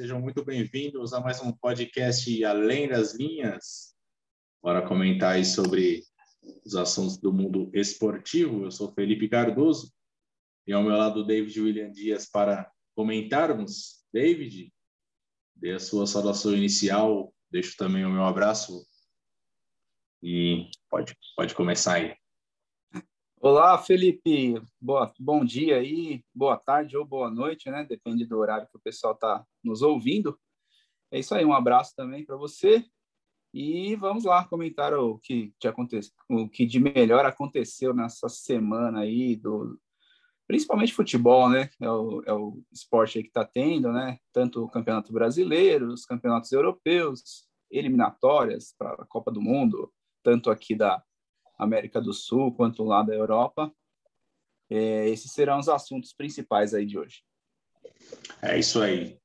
[0.00, 3.94] sejam muito bem-vindos a mais um podcast Além das Linhas.
[4.62, 6.02] Para comentar aí sobre
[6.64, 9.92] os assuntos do mundo esportivo, eu sou Felipe Cardoso
[10.66, 14.02] e ao meu lado David William Dias para comentarmos.
[14.10, 14.72] David,
[15.54, 18.82] dê a sua saudação inicial, deixo também o meu abraço
[20.22, 22.16] e pode, pode começar aí.
[23.38, 24.54] Olá, Felipe.
[24.80, 27.84] Boa, bom dia aí, boa tarde ou boa noite, né?
[27.84, 30.38] Depende do horário que o pessoal está nos ouvindo.
[31.10, 32.84] É isso aí, um abraço também para você.
[33.52, 39.00] E vamos lá comentar o que, te aconteceu, o que de melhor aconteceu nessa semana
[39.00, 39.76] aí, do,
[40.46, 41.68] principalmente futebol, né?
[41.80, 44.18] É o, é o esporte que está tendo, né?
[44.32, 50.74] Tanto o Campeonato Brasileiro, os campeonatos europeus, eliminatórias para a Copa do Mundo, tanto aqui
[50.74, 51.02] da
[51.58, 53.72] América do Sul quanto lá da Europa.
[54.68, 57.22] É, esses serão os assuntos principais aí de hoje.
[58.40, 59.19] É isso aí.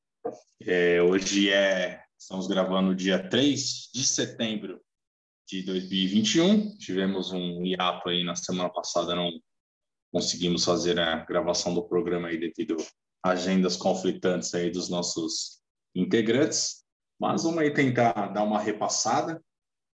[0.62, 4.82] É, hoje é, estamos gravando dia 3 de setembro
[5.48, 6.78] de 2021.
[6.78, 9.32] Tivemos um hiato aí na semana passada, não
[10.12, 12.78] conseguimos fazer a gravação do programa aí devido
[13.24, 15.62] a agendas conflitantes aí dos nossos
[15.94, 16.84] integrantes.
[17.20, 19.42] Mas vamos aí tentar dar uma repassada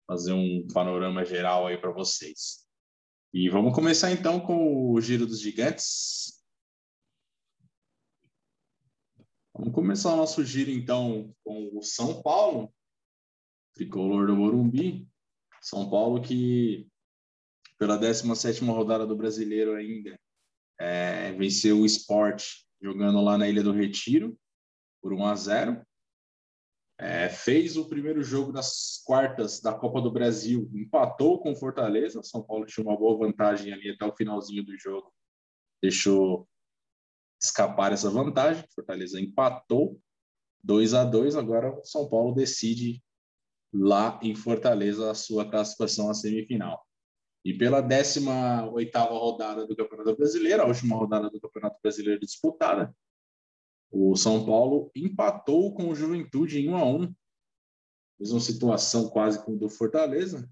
[0.07, 2.65] fazer um panorama geral aí para vocês.
[3.33, 6.26] E vamos começar então com o Giro dos Gigantes.
[9.57, 12.71] Vamos começar o nosso giro então com o São Paulo,
[13.73, 15.09] tricolor do Morumbi.
[15.59, 16.87] São Paulo que
[17.79, 20.15] pela 17ª rodada do Brasileiro ainda
[20.79, 22.45] é, venceu o Sport
[22.79, 24.37] jogando lá na Ilha do Retiro
[25.01, 25.87] por 1 a 0.
[26.99, 32.21] É, fez o primeiro jogo das quartas da Copa do Brasil, empatou com Fortaleza.
[32.21, 35.11] São Paulo tinha uma boa vantagem ali até o finalzinho do jogo,
[35.81, 36.47] deixou
[37.41, 38.65] escapar essa vantagem.
[38.73, 39.99] Fortaleza empatou
[40.63, 43.01] 2 a 2 Agora o São Paulo decide
[43.73, 46.85] lá em Fortaleza a sua classificação à semifinal.
[47.45, 52.93] E pela 18 rodada do Campeonato Brasileiro, a última rodada do Campeonato Brasileiro disputada,
[53.89, 57.15] o São Paulo empatou com o Juventude em 1 a 1.
[58.19, 60.49] Mesma situação quase com o do Fortaleza.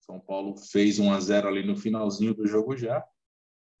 [0.00, 3.04] São Paulo fez 1 a 0 ali no finalzinho do jogo já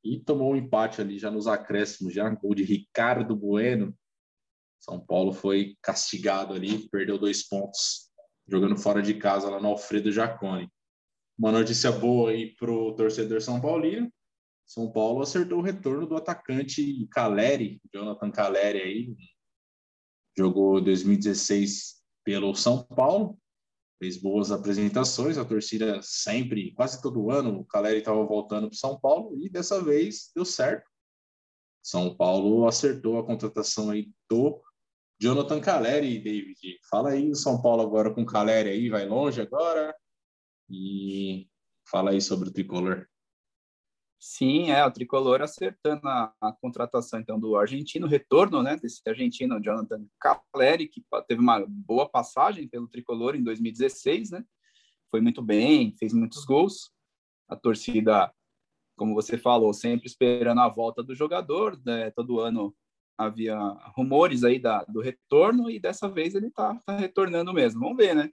[0.04, 3.96] e tomou um empate ali já nos acréscimos, já gol de Ricardo Bueno.
[4.80, 8.08] São Paulo foi castigado ali, perdeu dois pontos
[8.46, 10.70] jogando fora de casa lá no Alfredo Jaconi.
[11.38, 14.10] Uma notícia boa aí para o torcedor São Paulino,
[14.66, 19.16] são Paulo acertou o retorno do atacante Caleri, Jonathan Caleri aí,
[20.36, 23.38] jogou 2016 pelo São Paulo,
[23.98, 28.98] fez boas apresentações, a torcida sempre, quase todo ano, o Caleri estava voltando para São
[28.98, 30.88] Paulo e dessa vez deu certo.
[31.82, 34.62] São Paulo acertou a contratação aí do
[35.20, 36.78] Jonathan Caleri, David.
[36.88, 39.94] Fala aí o São Paulo agora com o Caleri aí, vai longe agora
[40.70, 41.48] e
[41.90, 43.06] fala aí sobre o tricolor.
[44.20, 49.62] Sim, é, o Tricolor acertando a, a, contratação então do argentino, retorno, né, desse argentino
[49.62, 54.44] Jonathan Caleri, que teve uma boa passagem pelo Tricolor em 2016, né,
[55.08, 56.90] foi muito bem, fez muitos gols,
[57.48, 58.32] a torcida,
[58.96, 62.74] como você falou, sempre esperando a volta do jogador, né, todo ano
[63.16, 63.56] havia
[63.96, 68.16] rumores aí da, do retorno e dessa vez ele está tá retornando mesmo, vamos ver,
[68.16, 68.30] né,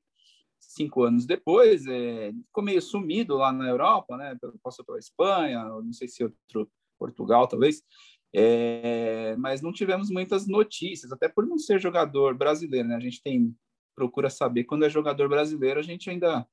[0.74, 4.38] cinco anos depois, é, ficou meio sumido lá na Europa, né?
[4.64, 7.84] Passou pela Espanha, não sei se outro Portugal, talvez.
[8.34, 12.96] É, mas não tivemos muitas notícias, até por não ser jogador brasileiro, né?
[12.96, 13.56] A gente tem
[13.96, 16.46] procura saber quando é jogador brasileiro, a gente ainda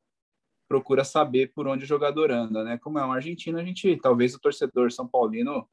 [0.69, 2.79] procura saber por onde o jogador anda, né?
[2.79, 5.69] Como é um argentino, a gente talvez o torcedor são paulino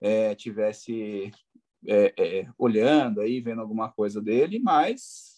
[0.00, 1.32] é, tivesse
[1.86, 5.33] é, é, olhando aí, vendo alguma coisa dele, mas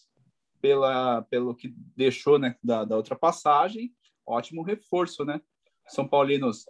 [0.61, 3.95] pela, pelo que deixou né, da, da outra passagem,
[4.27, 5.41] ótimo reforço, né?
[5.89, 6.67] São Paulinos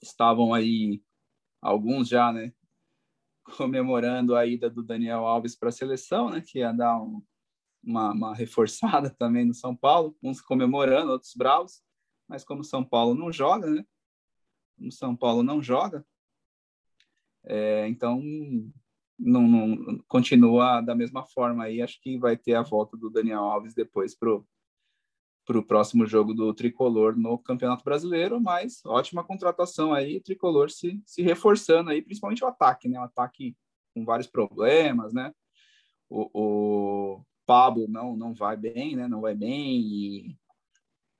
[0.00, 1.02] estavam aí,
[1.60, 2.52] alguns já, né,
[3.56, 7.22] comemorando a ida do Daniel Alves para a seleção, né, que ia dar um,
[7.82, 11.82] uma, uma, reforçada também no São Paulo, uns comemorando, outros bravos,
[12.28, 13.84] mas como São Paulo não joga, né,
[14.76, 16.04] como São Paulo não joga,
[17.44, 18.22] é, então
[19.18, 21.82] não, não, continua da mesma forma aí.
[21.82, 24.46] Acho que vai ter a volta do Daniel Alves depois pro
[25.44, 31.02] para o próximo jogo do Tricolor no Campeonato Brasileiro, mas ótima contratação aí, Tricolor se,
[31.04, 32.98] se reforçando aí, principalmente o ataque, né?
[33.00, 33.56] O ataque
[33.92, 35.32] com vários problemas, né?
[36.08, 39.08] O, o Pablo não não vai bem, né?
[39.08, 40.36] Não vai bem e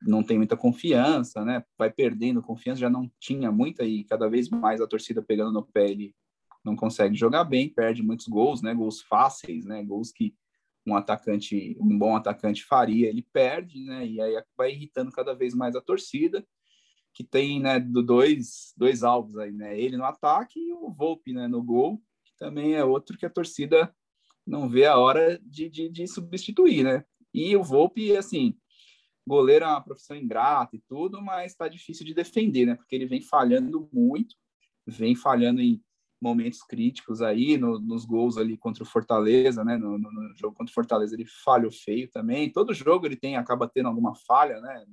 [0.01, 1.65] não tem muita confiança, né?
[1.77, 5.67] Vai perdendo confiança, já não tinha muita e cada vez mais a torcida pegando no
[5.67, 6.15] pé ele
[6.65, 8.75] não consegue jogar bem, perde muitos gols, né?
[8.75, 9.83] Gols fáceis, né?
[9.83, 10.35] Gols que
[10.87, 14.07] um atacante, um bom atacante faria, ele perde, né?
[14.07, 16.45] E aí vai irritando cada vez mais a torcida,
[17.15, 19.79] que tem, né, dois, dois alvos aí, né?
[19.79, 23.31] Ele no ataque e o Volpe, né, no gol, que também é outro que a
[23.31, 23.95] torcida
[24.47, 27.05] não vê a hora de, de, de substituir, né?
[27.33, 28.57] E o Volpe, assim,
[29.27, 32.75] goleiro é uma profissão ingrata e tudo, mas está difícil de defender, né?
[32.75, 34.35] Porque ele vem falhando muito,
[34.87, 35.83] vem falhando em
[36.23, 39.77] momentos críticos aí, no, nos gols ali contra o Fortaleza, né?
[39.77, 42.51] No, no, no, jogo contra o Fortaleza ele falhou feio também.
[42.51, 44.87] Todo jogo ele tem acaba tendo alguma falha, né?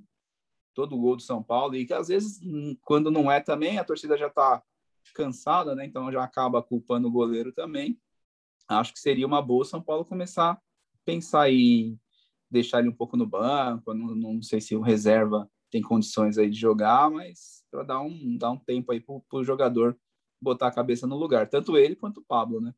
[0.73, 3.83] Todo gol do São Paulo e que às vezes hum, quando não é também a
[3.83, 4.63] torcida já está
[5.13, 5.85] cansada, né?
[5.85, 7.99] Então já acaba culpando o goleiro também.
[8.67, 10.61] Acho que seria uma boa São Paulo começar a
[11.05, 11.99] pensar em
[12.49, 13.93] deixar ele um pouco no banco.
[13.93, 18.35] Não, não sei se o reserva tem condições aí de jogar, mas para dar um
[18.35, 19.95] dar um tempo aí para o jogador
[20.41, 22.73] botar a cabeça no lugar, tanto ele quanto o Pablo, né?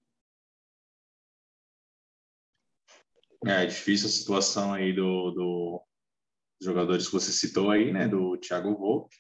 [3.45, 5.83] É difícil a situação aí do, do
[6.61, 8.07] jogadores que você citou aí, né?
[8.07, 9.15] Do Thiago Volpe.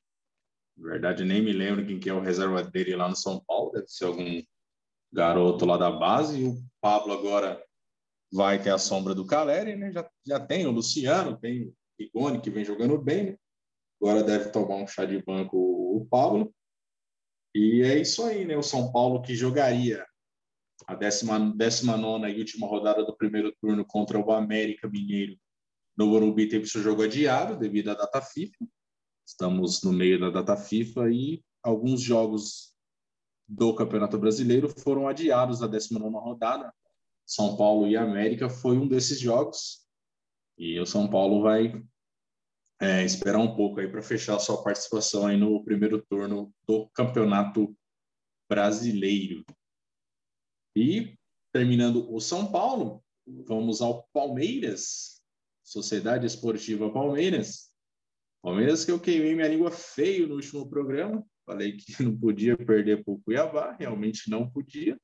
[0.77, 3.71] Na verdade, nem me lembro quem que é o reserva dele lá no São Paulo.
[3.71, 4.41] Deve ser algum
[5.11, 6.41] garoto lá da base.
[6.41, 7.63] E o Pablo agora
[8.31, 9.91] vai ter a sombra do Caleri, né?
[9.91, 13.37] Já, já tem o Luciano, tem o Rigoni, que vem jogando bem, né?
[13.99, 16.53] Agora deve tomar um chá de banco o Pablo.
[17.53, 18.57] E é isso aí, né?
[18.57, 20.05] O São Paulo que jogaria
[20.87, 25.37] a 19 e última rodada do primeiro turno contra o América Mineiro
[25.97, 28.65] no Morumbi teve seu jogo adiado devido à data FIFA.
[29.25, 32.73] Estamos no meio da data FIFA e alguns jogos
[33.47, 36.73] do Campeonato Brasileiro foram adiados da 19 rodada.
[37.25, 39.85] São Paulo e América foi um desses jogos.
[40.57, 41.83] E o São Paulo vai
[42.81, 46.89] é, esperar um pouco aí para fechar a sua participação aí no primeiro turno do
[46.95, 47.77] Campeonato
[48.49, 49.45] Brasileiro.
[50.75, 51.15] E
[51.53, 53.03] terminando o São Paulo,
[53.45, 55.21] vamos ao Palmeiras,
[55.63, 57.69] Sociedade Esportiva Palmeiras.
[58.41, 63.03] Palmeiras que eu queimei minha língua feio no último programa, falei que não podia perder
[63.03, 64.99] para o Cuiabá, realmente não podia.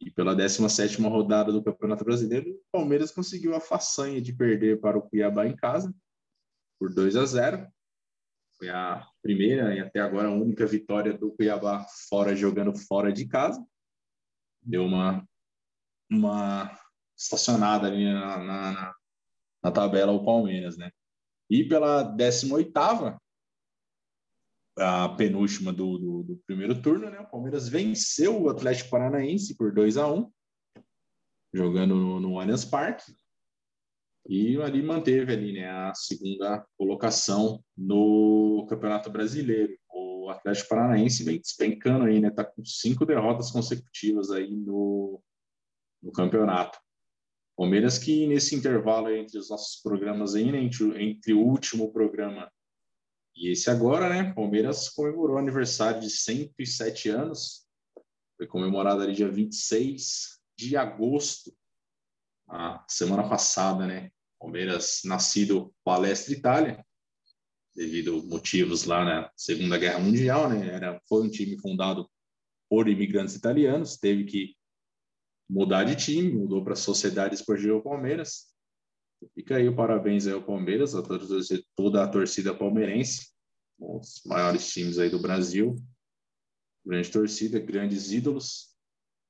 [0.00, 4.96] E pela 17ª rodada do Campeonato Brasileiro, o Palmeiras conseguiu a façanha de perder para
[4.96, 5.92] o Cuiabá em casa
[6.80, 7.70] por 2 a 0.
[8.56, 13.28] Foi a primeira e até agora a única vitória do Cuiabá fora jogando fora de
[13.28, 13.62] casa.
[14.62, 15.24] Deu uma
[16.10, 16.76] uma
[17.16, 18.94] estacionada ali na, na,
[19.62, 20.90] na tabela o Palmeiras, né?
[21.48, 23.16] E pela 18ª,
[24.76, 27.20] a penúltima do, do, do, primeiro turno, né?
[27.20, 30.32] O Palmeiras venceu o Atlético Paranaense por 2 a 1
[31.52, 33.12] jogando no, no Allianz Parque
[34.30, 39.76] e ali manteve ali, né, a segunda colocação no Campeonato Brasileiro.
[39.92, 45.20] O Atlético Paranaense vem despencando aí, né, tá com cinco derrotas consecutivas aí no,
[46.00, 46.78] no campeonato.
[47.56, 52.48] Palmeiras que nesse intervalo entre os nossos programas aí, né, entre, entre o último programa
[53.34, 57.66] e esse agora, né, Palmeiras comemorou o aniversário de 107 anos.
[58.36, 61.52] Foi comemorado ali dia 26 de agosto
[62.48, 64.12] a semana passada, né?
[64.40, 66.84] Palmeiras nascido Palestra Itália,
[67.76, 70.66] devido motivos lá na Segunda Guerra Mundial, né?
[70.74, 72.08] Era foi um time fundado
[72.68, 74.56] por imigrantes italianos, teve que
[75.48, 78.54] mudar de time, mudou para a Sociedade Esportiva Palmeiras.
[79.34, 81.02] Fica aí o parabéns aí ao Palmeiras, a
[81.76, 83.30] toda a torcida palmeirense,
[83.78, 85.76] os maiores times aí do Brasil.
[86.86, 88.74] Grande torcida, grandes ídolos.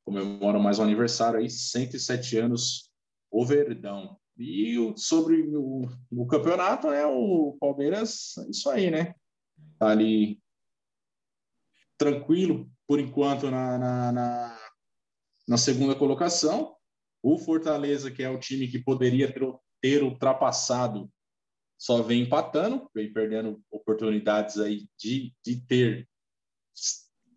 [0.04, 2.90] Comemoram mais um aniversário aí, 107 anos
[3.30, 4.20] o Verdão.
[4.36, 7.04] E o, sobre o, o, campeonato, né?
[7.06, 9.14] O Palmeiras, isso aí, né?
[9.78, 10.40] Tá ali
[11.98, 14.58] tranquilo por enquanto na, na, na,
[15.46, 16.74] na segunda colocação.
[17.22, 19.42] O Fortaleza, que é o time que poderia ter,
[19.80, 21.10] ter ultrapassado,
[21.78, 26.08] só vem empatando, vem perdendo oportunidades aí de, de ter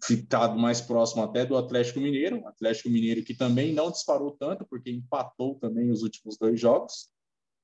[0.05, 4.91] ficado mais próximo até do Atlético Mineiro, Atlético Mineiro que também não disparou tanto, porque
[4.91, 7.10] empatou também os últimos dois jogos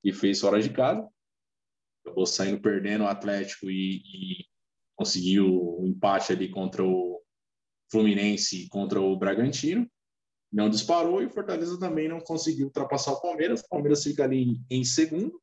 [0.04, 1.08] e fez fora de casa.
[2.06, 4.46] Acabou saindo perdendo o Atlético e, e
[4.96, 7.22] conseguiu o um empate ali contra o
[7.92, 9.90] Fluminense e contra o Bragantino.
[10.52, 13.62] Não disparou e o Fortaleza também não conseguiu ultrapassar o Palmeiras.
[13.62, 15.42] O Palmeiras fica ali em segundo.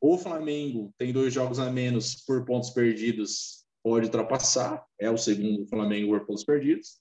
[0.00, 5.66] O Flamengo tem dois jogos a menos por pontos perdidos pode ultrapassar, é o segundo
[5.66, 7.00] Flamengo por pontos perdidos.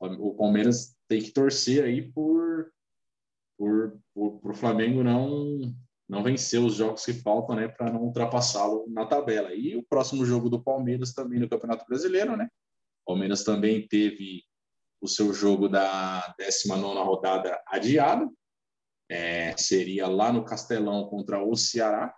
[0.00, 2.72] O Palmeiras tem que torcer aí por
[3.58, 5.74] por, por, por o Flamengo não
[6.08, 9.54] não vencer os jogos que faltam, né, para não ultrapassá-lo na tabela.
[9.54, 12.48] E o próximo jogo do Palmeiras também no Campeonato Brasileiro, né?
[13.04, 14.42] O Palmeiras também teve
[15.00, 18.36] o seu jogo da 19 rodada adiado.
[19.08, 22.12] É, seria lá no Castelão contra o Ceará,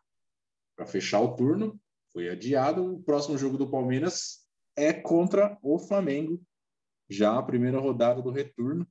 [0.74, 1.78] para fechar o turno.
[2.12, 2.94] Foi adiado.
[2.94, 6.40] O próximo jogo do Palmeiras é contra o Flamengo,
[7.08, 8.86] já a primeira rodada do retorno.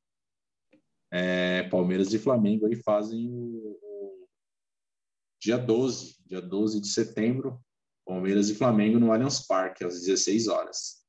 [1.12, 4.28] É, Palmeiras e Flamengo aí fazem o, o,
[5.42, 7.60] dia 12, dia 12 de setembro,
[8.06, 11.02] Palmeiras e Flamengo no Allianz Parque, às 16 horas.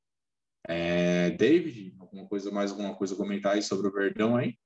[0.69, 4.57] É, David, alguma coisa mais alguma coisa comentar aí sobre o Verdão aí?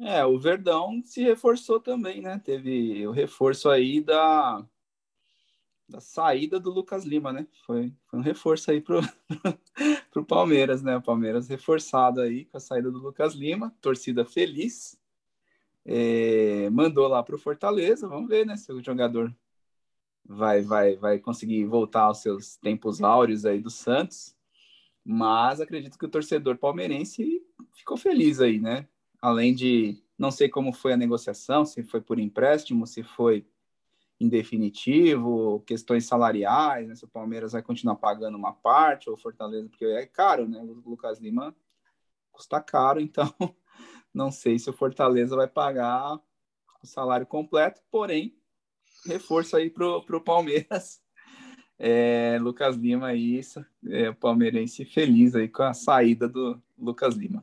[0.00, 2.38] É, o Verdão se reforçou também, né?
[2.38, 4.66] Teve o reforço aí da,
[5.90, 7.46] da saída do Lucas Lima, né?
[7.66, 9.00] Foi, foi um reforço aí pro,
[10.10, 10.96] pro Palmeiras, né?
[10.96, 14.98] O Palmeiras reforçado aí com a saída do Lucas Lima, torcida feliz.
[15.84, 18.56] É, mandou lá pro Fortaleza, vamos ver, né?
[18.56, 19.34] Se o jogador
[20.24, 24.34] vai, vai, vai conseguir voltar aos seus tempos áureos aí do Santos.
[25.04, 27.42] Mas acredito que o torcedor palmeirense
[27.72, 28.86] ficou feliz aí, né?
[29.20, 33.44] Além de não sei como foi a negociação, se foi por empréstimo, se foi
[34.20, 36.94] em definitivo, questões salariais, né?
[36.94, 40.60] se o Palmeiras vai continuar pagando uma parte, ou Fortaleza, porque é caro, né?
[40.60, 41.56] O Lucas Lima
[42.30, 43.34] custa caro, então
[44.12, 46.20] não sei se o Fortaleza vai pagar
[46.82, 48.36] o salário completo, porém,
[49.06, 51.00] reforço aí para o Palmeiras.
[51.82, 57.42] É, Lucas Lima, isso, é, o palmeirense feliz aí com a saída do Lucas Lima.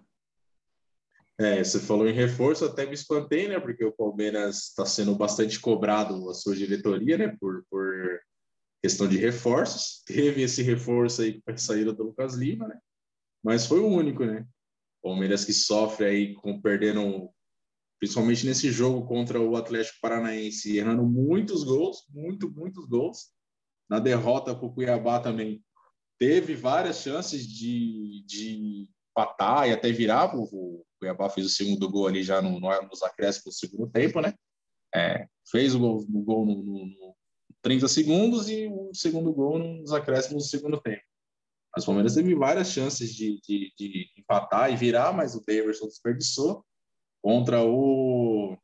[1.39, 3.59] É, você falou em reforço, até me espantei, né?
[3.59, 7.35] Porque o Palmeiras está sendo bastante cobrado a sua diretoria, né?
[7.39, 8.19] Por, por
[8.81, 10.01] questão de reforços.
[10.05, 12.79] Teve esse reforço aí com a saída do Lucas Lima, né?
[13.43, 14.47] Mas foi o único, né?
[15.03, 17.29] Palmeiras que sofre aí com perdendo,
[17.99, 23.29] principalmente nesse jogo contra o Atlético Paranaense, errando muitos gols, muito, muitos gols.
[23.87, 25.63] Na derrota para o Cuiabá também
[26.17, 30.35] teve várias chances de, de empatar e até virar.
[30.35, 34.21] O, Cuiabá fez o segundo gol ali já no, no, nos acréscimos do segundo tempo,
[34.21, 34.33] né?
[34.93, 37.15] É, fez o gol, o gol no, no, no
[37.61, 41.03] 30 segundos e o segundo gol nos acréscimos do segundo tempo.
[41.75, 46.65] As Palmeiras teve várias chances de, de, de empatar e virar, mas o Daverson desperdiçou
[47.21, 48.57] contra o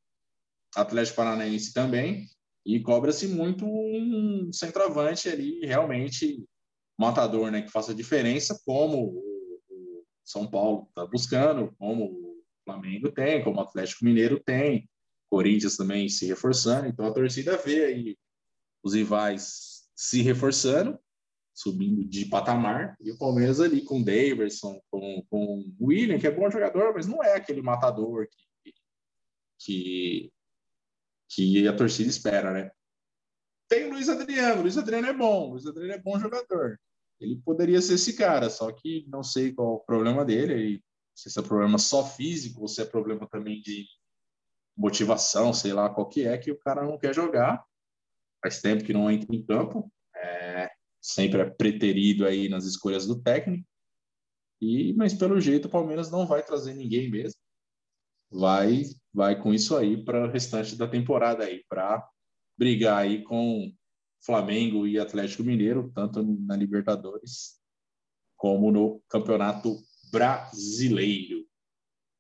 [0.76, 2.28] Atlético Paranaense também.
[2.66, 6.44] E cobra-se muito um centroavante ali, realmente
[6.98, 7.62] matador, né?
[7.62, 9.22] Que faça diferença, como
[10.24, 14.90] são Paulo está buscando, como o Flamengo tem, como o Atlético Mineiro tem,
[15.30, 16.88] Corinthians também se reforçando.
[16.88, 18.18] Então a torcida vê aí
[18.84, 21.00] os rivais se reforçando,
[21.54, 26.28] subindo de patamar, e o Palmeiras ali com o Daverson, com, com o William, que
[26.28, 28.74] é bom jogador, mas não é aquele matador que,
[29.60, 30.34] que,
[31.30, 32.72] que a torcida espera, né?
[33.68, 36.80] Tem o Luiz Adriano, o Luiz Adriano é bom, o Luiz Adriano é bom jogador.
[37.20, 40.84] Ele poderia ser esse cara, só que não sei qual o problema dele, e
[41.16, 43.86] se é problema só físico ou se é problema também de
[44.76, 47.64] motivação, sei lá qual que é, que o cara não quer jogar.
[48.42, 50.70] Faz tempo que não entra em campo, é,
[51.02, 53.66] sempre é preterido aí nas escolhas do técnico.
[54.62, 57.40] E, mas pelo jeito o Palmeiras não vai trazer ninguém mesmo.
[58.32, 62.10] Vai vai com isso aí para o restante da temporada aí, para
[62.58, 63.72] brigar aí com
[64.26, 67.60] Flamengo e Atlético Mineiro, tanto na Libertadores
[68.38, 69.78] como no Campeonato
[70.12, 71.46] Brasileiro.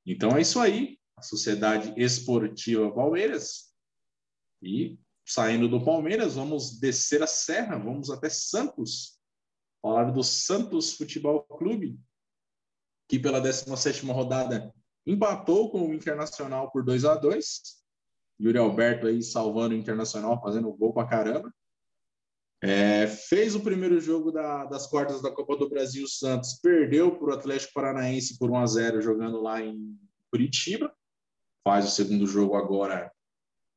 [0.05, 3.74] Então é isso aí, a Sociedade Esportiva Palmeiras.
[4.62, 9.17] E saindo do Palmeiras, vamos descer a serra, vamos até Santos,
[9.81, 12.00] falar do Santos Futebol Clube,
[13.07, 14.74] que pela 17ª rodada
[15.05, 17.83] empatou com o Internacional por 2 a 2
[18.41, 21.53] Yuri Alberto aí salvando o Internacional, fazendo gol pra caramba.
[22.65, 27.27] É, fez o primeiro jogo da, das quartas da Copa do Brasil, Santos perdeu para
[27.27, 30.00] o Atlético Paranaense por 1 a 0 jogando lá em
[30.32, 30.89] Curitiba.
[31.62, 33.12] Faz o segundo jogo agora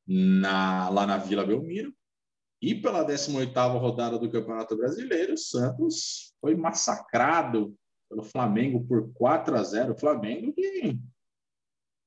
[0.07, 1.93] na, lá na Vila Belmiro.
[2.61, 7.77] E pela 18ª rodada do Campeonato Brasileiro, o Santos foi massacrado
[8.09, 10.97] pelo Flamengo por 4 a 0 O Flamengo que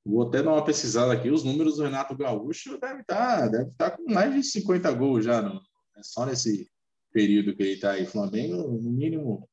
[0.02, 1.30] Vou até dar uma pesquisada aqui.
[1.30, 5.26] Os números do Renato Gaúcho deve estar, tá, deve tá com mais de 50 gols
[5.26, 5.60] já no,
[6.02, 6.70] só nesse
[7.12, 9.48] período que ele está aí, Flamengo, no mínimo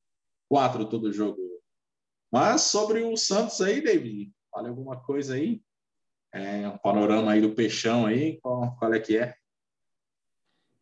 [0.48, 1.38] quatro todo jogo.
[2.32, 5.62] Mas sobre o Santos aí, David, fale alguma coisa aí.
[6.34, 9.36] É, um panorama aí do Peixão aí, qual, qual é que é?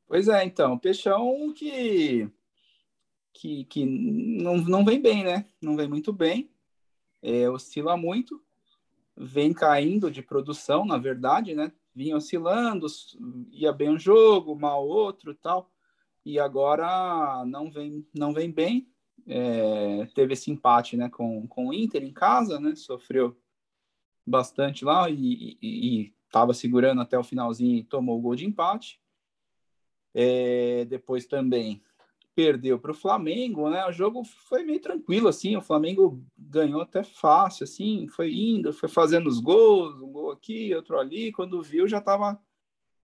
[0.08, 2.30] Pois é, então, Peixão que,
[3.34, 5.46] que, que não, não vem bem, né?
[5.62, 6.52] Não vem muito bem,
[7.22, 8.44] é, oscila muito,
[9.16, 11.72] vem caindo de produção, na verdade, né?
[11.96, 12.86] Vinha oscilando,
[13.52, 15.72] ia bem um jogo, mal outro tal,
[16.26, 18.88] e agora não vem, não vem bem.
[19.28, 23.36] é, teve esse empate né, com, com o Inter em casa, né, sofreu
[24.26, 29.00] bastante lá e estava segurando até o finalzinho e tomou o gol de empate.
[30.14, 31.82] É, depois também
[32.36, 33.86] perdeu para o Flamengo, né?
[33.86, 35.56] O jogo foi meio tranquilo, assim.
[35.56, 38.08] O Flamengo ganhou até fácil, assim.
[38.10, 41.32] Foi indo, foi fazendo os gols, um gol aqui, outro ali.
[41.32, 42.38] Quando viu, já estava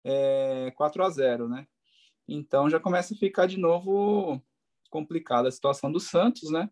[0.02, 1.66] é, 4 a 0 né?
[2.26, 4.42] Então já começa a ficar de novo
[4.90, 6.70] complicada a situação do Santos, né?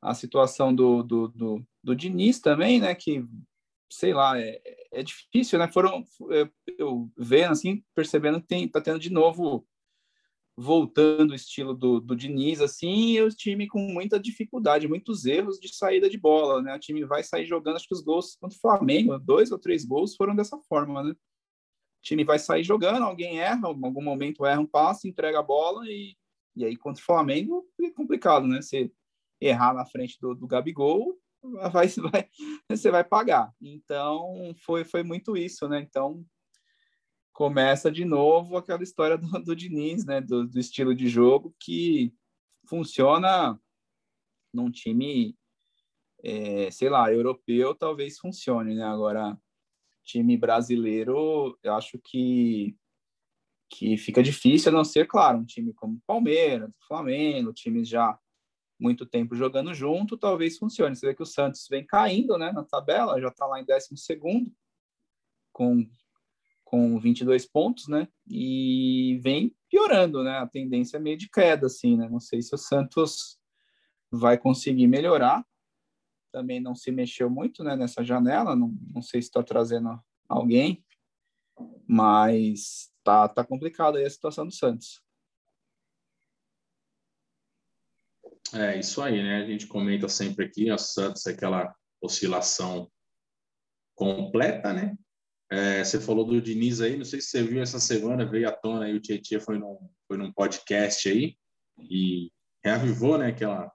[0.00, 2.94] A situação do, do, do, do Diniz também, né?
[2.94, 3.24] Que,
[3.90, 4.60] sei lá, é,
[4.92, 5.66] é difícil, né?
[5.68, 9.66] Foram, eu, eu vendo, assim, percebendo que tem, tá tendo de novo
[10.56, 15.58] voltando o estilo do, do Diniz, assim, e o time com muita dificuldade, muitos erros
[15.60, 16.74] de saída de bola, né?
[16.74, 19.84] O time vai sair jogando, acho que os gols contra o Flamengo, dois ou três
[19.84, 21.10] gols foram dessa forma, né?
[21.10, 21.16] O
[22.02, 25.84] time vai sair jogando, alguém erra, em algum momento erra um passe, entrega a bola
[25.86, 26.16] e,
[26.56, 28.62] e aí contra o Flamengo é complicado, né?
[28.62, 28.90] Você
[29.40, 31.18] errar na frente do, do Gabigol,
[31.70, 32.28] vai, vai,
[32.70, 33.52] você vai pagar.
[33.60, 35.80] Então, foi, foi muito isso, né?
[35.80, 36.24] Então,
[37.36, 42.10] começa de novo aquela história do, do Diniz, né, do, do, estilo de jogo que
[42.66, 43.60] funciona
[44.54, 45.36] num time,
[46.24, 48.84] é, sei lá, europeu talvez funcione, né?
[48.84, 49.38] Agora,
[50.02, 52.74] time brasileiro, eu acho que
[53.68, 58.18] que fica difícil, a não ser, claro, um time como Palmeiras, Flamengo, times já
[58.80, 60.94] muito tempo jogando junto, talvez funcione.
[60.94, 63.94] Você vê que o Santos vem caindo, né, na tabela, já está lá em 12
[63.96, 64.50] segundo,
[65.52, 65.86] com
[66.66, 68.08] com 22 pontos, né?
[68.28, 70.38] E vem piorando, né?
[70.38, 72.08] A tendência é meio de queda, assim, né?
[72.08, 73.38] Não sei se o Santos
[74.10, 75.46] vai conseguir melhorar.
[76.32, 77.76] Também não se mexeu muito, né?
[77.76, 79.96] Nessa janela, não, não sei se está trazendo
[80.28, 80.84] alguém,
[81.86, 85.00] mas tá, tá complicado aí a situação do Santos.
[88.52, 89.44] É isso aí, né?
[89.44, 92.90] A gente comenta sempre aqui, o Santos é aquela oscilação
[93.94, 94.96] completa, né?
[95.50, 98.52] É, você falou do Diniz aí, não sei se você viu essa semana, veio à
[98.52, 99.78] tona aí, o Tietchan foi num,
[100.08, 101.36] foi num podcast aí
[101.78, 102.32] e
[102.64, 103.70] reavivou, né, aquela,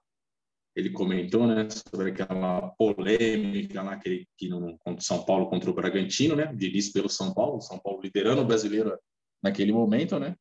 [0.76, 5.74] ele comentou, né, sobre aquela polêmica lá que, que no, o São Paulo contra o
[5.74, 8.98] Bragantino, né, o Diniz pelo São Paulo, São Paulo liderando o brasileiro
[9.42, 10.36] naquele momento, né,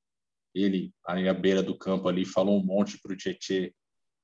[0.53, 3.69] ele aí à beira do campo ali falou um monte pro Tietchan,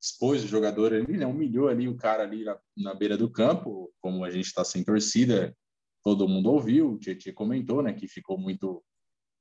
[0.02, 3.94] expôs o jogador ali, né, humilhou ali o cara ali na, na beira do campo,
[4.02, 5.56] como a gente está sem torcida,
[6.08, 8.82] todo mundo ouviu, o Tietchan comentou, né, que ficou muito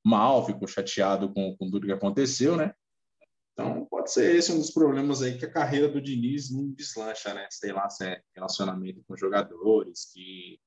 [0.04, 2.74] mal, ficou chateado com, com tudo que aconteceu, né?
[3.52, 7.32] Então, pode ser esse um dos problemas aí que a carreira do Diniz não deslancha,
[7.32, 7.46] né?
[7.52, 10.58] Sei lá, se é relacionamento com jogadores, que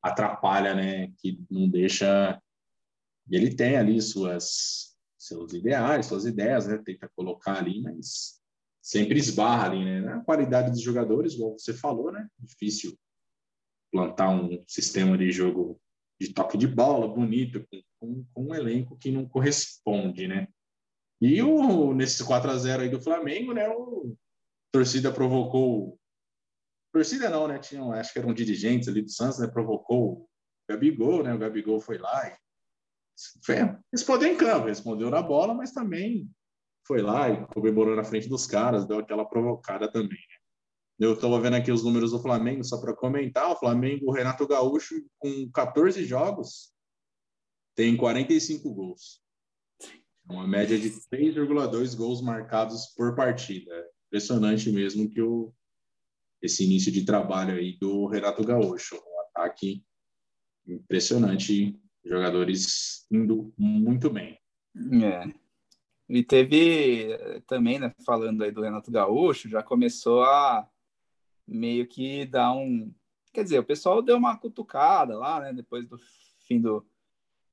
[0.00, 1.12] atrapalha, né?
[1.18, 2.40] Que não deixa...
[3.28, 6.78] Ele tem ali suas, seus ideais, suas ideias, né?
[6.78, 8.40] Tenta colocar ali, mas
[8.80, 10.12] sempre esbarra ali, né?
[10.12, 12.28] A qualidade dos jogadores, igual você falou, né?
[12.38, 12.96] Difícil
[13.94, 15.80] plantar um sistema de jogo
[16.20, 17.64] de toque de bola bonito,
[18.00, 20.48] com, com, um elenco que não corresponde, né?
[21.20, 23.68] E o, nesse 4 a 0 aí do Flamengo, né?
[23.68, 24.16] O
[24.72, 25.96] torcida provocou.
[26.92, 27.60] Torcida não, né?
[27.60, 29.46] Tinha, acho que eram dirigentes ali do Santos, né?
[29.46, 30.28] Provocou o
[30.68, 31.32] Gabigol, né?
[31.32, 32.36] O Gabigol foi lá e
[33.46, 33.54] foi,
[33.92, 36.28] respondeu em campo, respondeu na bola, mas também
[36.84, 40.18] foi lá e comemorou na frente dos caras, deu aquela provocada também.
[40.98, 43.50] Eu estava vendo aqui os números do Flamengo, só para comentar.
[43.50, 46.72] O Flamengo, o Renato Gaúcho, com 14 jogos,
[47.74, 49.20] tem 45 gols.
[49.82, 53.72] É uma média de 3,2 gols marcados por partida.
[54.06, 55.52] Impressionante mesmo que o,
[56.40, 58.94] esse início de trabalho aí do Renato Gaúcho.
[58.94, 59.84] Um ataque
[60.66, 64.38] impressionante, jogadores indo muito bem.
[65.02, 65.28] É.
[66.08, 70.68] E teve também, né, falando aí do Renato Gaúcho, já começou a
[71.46, 72.92] meio que dá um.
[73.32, 75.52] Quer dizer, o pessoal deu uma cutucada lá, né?
[75.52, 75.98] Depois do
[76.46, 76.86] fim do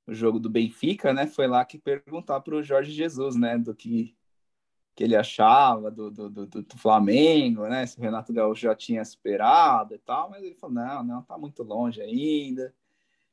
[0.08, 1.28] jogo do Benfica, né?
[1.28, 3.58] Foi lá que perguntar para o Jorge Jesus, né?
[3.58, 4.16] Do que,
[4.96, 7.86] que ele achava do, do, do, do, Flamengo, né?
[7.86, 11.38] Se o Renato Gaúcho já tinha superado e tal, mas ele falou: não, não, tá
[11.38, 12.74] muito longe ainda,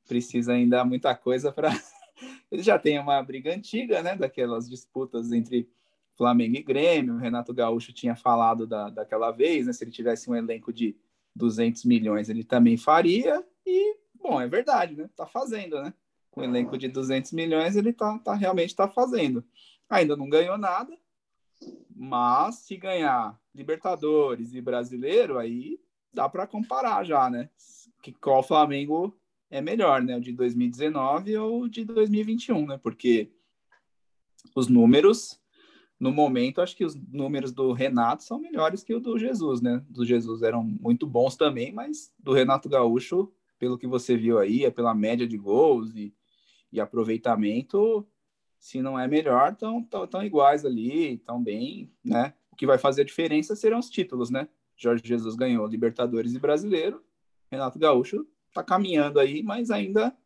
[0.06, 1.70] precisa ainda muita coisa para.
[2.50, 4.16] ele já tem uma briga antiga, né?
[4.16, 5.70] Daquelas disputas entre
[6.18, 7.14] Flamengo e Grêmio.
[7.14, 9.72] O Renato Gaúcho tinha falado da, daquela vez, né?
[9.72, 10.96] Se ele tivesse um elenco de
[11.34, 13.42] 200 milhões, ele também faria.
[13.64, 15.08] E, bom, é verdade, né?
[15.14, 15.94] Tá fazendo, né?
[16.32, 19.44] Com um elenco de 200 milhões, ele tá, tá realmente tá fazendo.
[19.88, 20.92] Ainda não ganhou nada,
[21.94, 25.80] mas se ganhar Libertadores e Brasileiro, aí
[26.12, 27.48] dá para comparar já, né?
[28.02, 29.16] Que qual Flamengo
[29.48, 30.16] é melhor, né?
[30.16, 32.78] O de 2019 ou o de 2021, né?
[32.82, 33.30] Porque
[34.54, 35.40] os números
[35.98, 39.84] no momento, acho que os números do Renato são melhores que o do Jesus, né?
[39.88, 44.64] Do Jesus eram muito bons também, mas do Renato Gaúcho, pelo que você viu aí,
[44.64, 46.14] é pela média de gols e,
[46.72, 48.06] e aproveitamento,
[48.60, 52.32] se não é melhor, estão tão, tão iguais ali, estão bem, né?
[52.52, 54.48] O que vai fazer a diferença serão os títulos, né?
[54.76, 57.02] Jorge Jesus ganhou Libertadores e Brasileiro,
[57.50, 60.16] Renato Gaúcho está caminhando aí, mas ainda,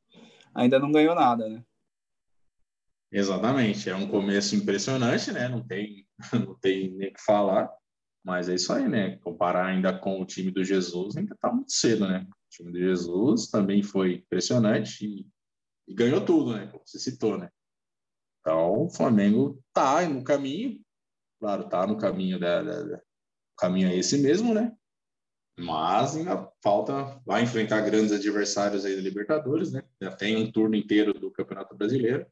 [0.54, 1.64] ainda não ganhou nada, né?
[3.12, 5.46] Exatamente, é um começo impressionante, né?
[5.46, 7.70] Não tem, não tem nem o que falar,
[8.24, 9.18] mas é isso aí, né?
[9.18, 12.26] Comparar ainda com o time do Jesus ainda está muito cedo, né?
[12.26, 15.26] O time do Jesus também foi impressionante e,
[15.86, 16.68] e ganhou tudo, né?
[16.68, 17.50] Como você citou, né?
[18.40, 20.80] Então, o Flamengo tá no caminho,
[21.38, 23.02] claro, tá no caminho da, da, da
[23.58, 24.74] caminho é esse mesmo, né?
[25.58, 29.82] Mas ainda falta, vai enfrentar grandes adversários aí da Libertadores, né?
[30.00, 32.26] Já tem um turno inteiro do Campeonato Brasileiro.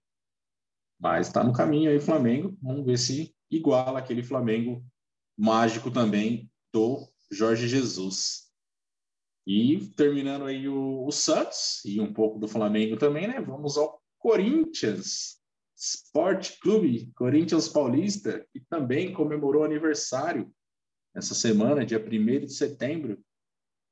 [1.01, 2.57] Mas está no caminho aí o Flamengo.
[2.61, 4.85] Vamos ver se iguala aquele Flamengo
[5.37, 8.51] mágico também do Jorge Jesus.
[9.47, 13.41] E terminando aí o, o Santos e um pouco do Flamengo também, né?
[13.41, 15.41] Vamos ao Corinthians
[15.75, 20.53] Sport Clube, Corinthians Paulista, que também comemorou aniversário
[21.17, 23.19] essa semana, dia 1 de setembro.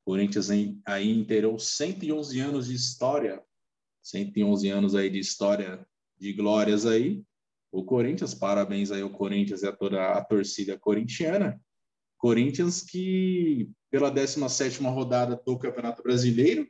[0.04, 3.42] Corinthians aí inteirou 111 anos de história,
[4.02, 5.86] 111 anos aí de história
[6.18, 7.22] de glórias aí.
[7.70, 11.60] O Corinthians, parabéns aí ao Corinthians e a toda a torcida corintiana.
[12.16, 16.68] Corinthians que, pela 17ª rodada do Campeonato Brasileiro,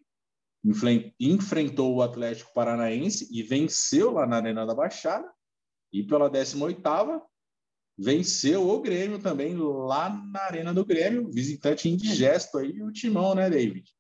[1.18, 5.30] enfrentou o Atlético Paranaense e venceu lá na Arena da Baixada.
[5.92, 7.22] E pela 18ª,
[7.96, 13.48] venceu o Grêmio também lá na Arena do Grêmio, visitante indigesto aí, o Timão, né,
[13.48, 13.90] David?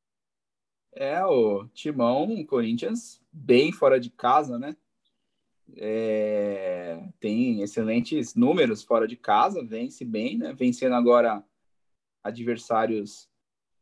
[0.94, 4.76] É, o Timão, Corinthians, bem fora de casa, né?
[5.76, 10.52] É, tem excelentes números fora de casa, vence bem, né?
[10.52, 11.44] Vencendo agora
[12.22, 13.28] adversários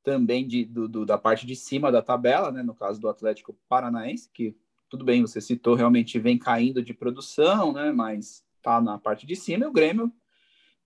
[0.03, 2.63] também de, do, do, da parte de cima da tabela, né?
[2.63, 4.57] No caso do Atlético Paranaense, que
[4.89, 7.91] tudo bem, você citou, realmente vem caindo de produção, né?
[7.91, 9.65] Mas tá na parte de cima.
[9.65, 10.13] E o Grêmio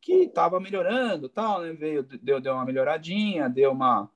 [0.01, 1.73] que estava melhorando, tal, né?
[1.73, 4.11] Veio, deu, deu uma melhoradinha, deu uma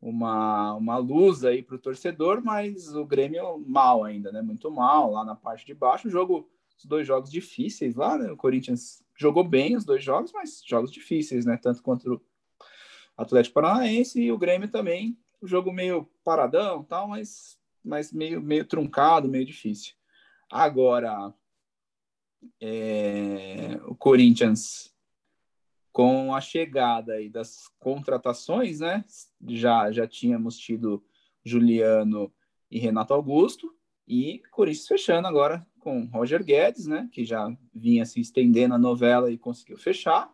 [0.00, 4.42] uma, uma luz aí para o torcedor, mas o Grêmio mal ainda, né?
[4.42, 6.08] Muito mal lá na parte de baixo.
[6.08, 8.30] O jogo, os dois jogos difíceis lá, né?
[8.30, 11.56] O Corinthians jogou bem os dois jogos, mas jogos difíceis, né?
[11.56, 12.20] Tanto contra o
[13.16, 15.18] Atlético Paranaense e o Grêmio também.
[15.40, 19.94] O jogo meio paradão, tal, mas, mas meio, meio truncado, meio difícil.
[20.50, 21.34] Agora,
[22.60, 24.94] é, o Corinthians
[25.96, 29.02] com a chegada aí das contratações, né?
[29.48, 31.02] Já, já tínhamos tido
[31.42, 32.30] Juliano
[32.70, 33.74] e Renato Augusto,
[34.06, 37.08] e Corinthians fechando agora com Roger Guedes, né?
[37.10, 40.30] Que já vinha se estendendo a novela e conseguiu fechar.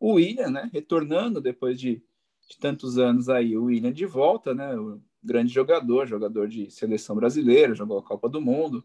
[0.00, 0.70] O William, né?
[0.72, 2.02] Retornando depois de,
[2.48, 4.74] de tantos anos aí, o William de volta, né?
[4.74, 8.82] O grande jogador, jogador de seleção brasileira, jogou a Copa do Mundo.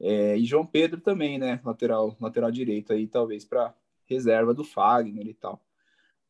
[0.00, 1.60] É, e João Pedro também, né?
[1.64, 3.72] Lateral, lateral direito aí, talvez para
[4.08, 5.62] reserva do Fagner e tal.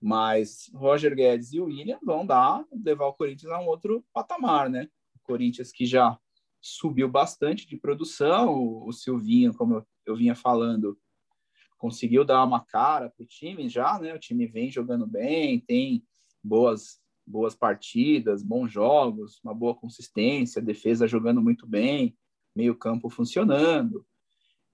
[0.00, 4.68] Mas Roger Guedes e o William vão dar, levar o Corinthians a um outro patamar,
[4.68, 4.88] né?
[5.14, 6.18] O Corinthians que já
[6.60, 10.98] subiu bastante de produção, o, Silvinho, como eu, eu vinha falando,
[11.78, 14.14] conseguiu dar uma cara para o time já, né?
[14.14, 16.04] O time vem jogando bem, tem
[16.42, 22.16] boas boas partidas, bons jogos, uma boa consistência, defesa jogando muito bem,
[22.54, 24.06] meio campo funcionando.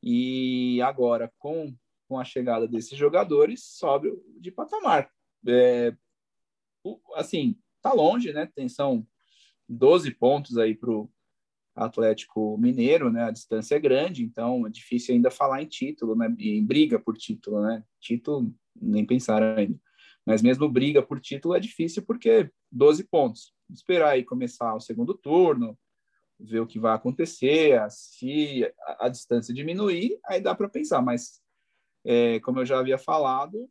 [0.03, 1.75] E agora com
[2.13, 5.11] com a chegada desses jogadores, sobe de patamar.
[5.49, 5.97] É,
[7.15, 8.47] assim, tá longe, né?
[8.55, 9.07] Tem, são
[9.67, 11.11] 12 pontos aí para o
[11.75, 13.25] Atlético Mineiro, né?
[13.25, 16.35] A distância é grande, então é difícil ainda falar em título, né?
[16.39, 17.83] Em briga por título, né?
[17.99, 19.81] Título, nem pensar ainda.
[20.27, 23.55] Mas mesmo briga por título é difícil porque 12 pontos.
[23.73, 25.79] Esperar aí começar o segundo turno,
[26.39, 31.42] ver o que vai acontecer, se a, a distância diminuir, aí dá para pensar, mas
[32.05, 33.69] é, como eu já havia falado,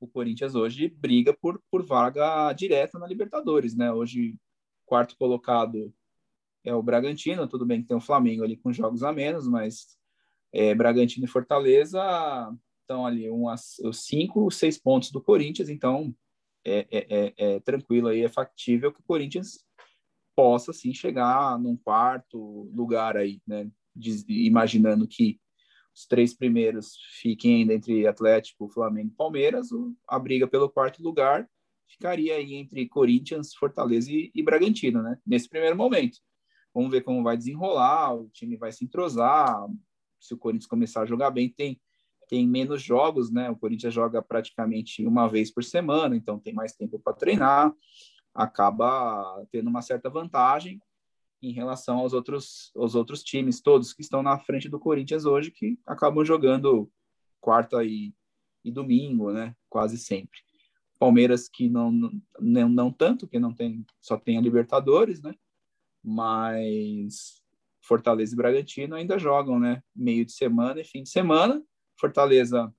[0.00, 3.92] o Corinthians hoje briga por, por vaga direta na Libertadores, né?
[3.92, 4.36] Hoje,
[4.84, 5.94] quarto colocado
[6.64, 9.96] é o Bragantino, tudo bem que tem o Flamengo ali com jogos a menos, mas
[10.52, 12.00] é, Bragantino e Fortaleza
[12.80, 16.14] estão ali umas, cinco, seis pontos do Corinthians, então
[16.64, 19.64] é, é, é, é tranquilo aí, é factível que o Corinthians
[20.34, 23.70] possa sim chegar num quarto lugar aí, né?
[24.28, 25.38] imaginando que
[25.94, 29.68] os três primeiros fiquem ainda entre Atlético, Flamengo e Palmeiras,
[30.08, 31.48] a briga pelo quarto lugar
[31.86, 35.18] ficaria aí entre Corinthians, Fortaleza e, e Bragantino, né?
[35.26, 36.18] Nesse primeiro momento.
[36.74, 39.54] Vamos ver como vai desenrolar, o time vai se entrosar,
[40.18, 41.80] se o Corinthians começar a jogar bem, tem
[42.28, 43.50] tem menos jogos, né?
[43.50, 47.70] O Corinthians joga praticamente uma vez por semana, então tem mais tempo para treinar,
[48.34, 50.80] acaba tendo uma certa vantagem
[51.42, 55.50] em relação aos outros, aos outros times, todos que estão na frente do Corinthians hoje,
[55.50, 56.90] que acabam jogando
[57.40, 58.14] quarta e,
[58.64, 59.54] e domingo, né?
[59.68, 60.38] Quase sempre.
[60.98, 61.90] Palmeiras que não,
[62.38, 65.34] não, não tanto, que não tem, só tem a Libertadores, né?
[66.02, 67.42] Mas
[67.80, 69.82] Fortaleza e Bragantino ainda jogam, né?
[69.94, 71.62] Meio de semana e fim de semana.
[71.98, 72.72] Fortaleza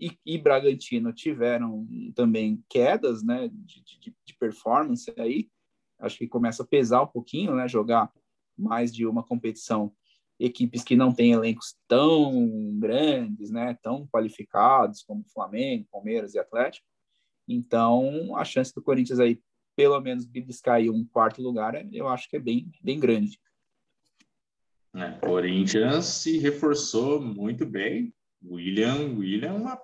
[0.00, 5.50] e, e Bragantino tiveram também quedas, né, de, de, de, performance aí.
[5.98, 8.10] Acho que começa a pesar um pouquinho, né, jogar
[8.56, 9.92] mais de uma competição.
[10.38, 16.86] Equipes que não têm elencos tão grandes, né, tão qualificados como Flamengo, Palmeiras e Atlético.
[17.48, 19.40] Então, a chance do Corinthians aí,
[19.74, 23.40] pelo menos, beliscar um quarto lugar, eu acho que é bem, bem grande.
[24.94, 28.12] É, Corinthians se reforçou muito bem,
[28.44, 29.78] William, William é uma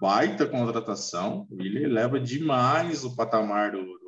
[0.00, 1.46] baita contratação.
[1.50, 3.99] William leva demais o patamar do,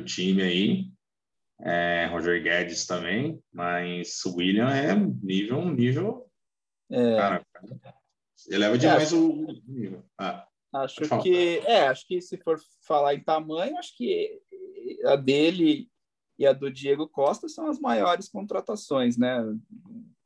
[0.00, 0.90] do, time aí.
[1.60, 6.30] É, Roger Guedes também, mas o William é nível, nível.
[6.90, 7.16] É.
[7.16, 7.46] Cara,
[8.50, 10.04] eleva demais é, o nível.
[10.18, 14.38] Ah, acho que é, acho que se for falar em tamanho, acho que
[15.06, 15.88] a dele
[16.38, 19.42] e a do Diego Costa são as maiores contratações, né?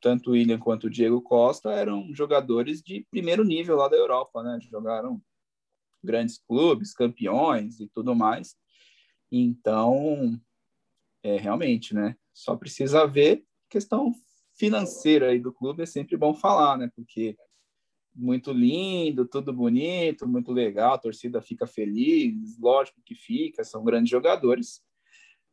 [0.01, 4.43] tanto o William quanto o Diego Costa eram jogadores de primeiro nível lá da Europa,
[4.43, 4.59] né?
[4.63, 5.21] Jogaram
[6.03, 8.57] grandes clubes, campeões e tudo mais.
[9.31, 10.41] Então,
[11.23, 12.17] é realmente, né?
[12.33, 14.13] Só precisa ver questão
[14.55, 16.91] financeira aí do clube é sempre bom falar, né?
[16.95, 17.37] Porque
[18.15, 24.11] muito lindo, tudo bonito, muito legal, a torcida fica feliz, lógico que fica, são grandes
[24.11, 24.83] jogadores,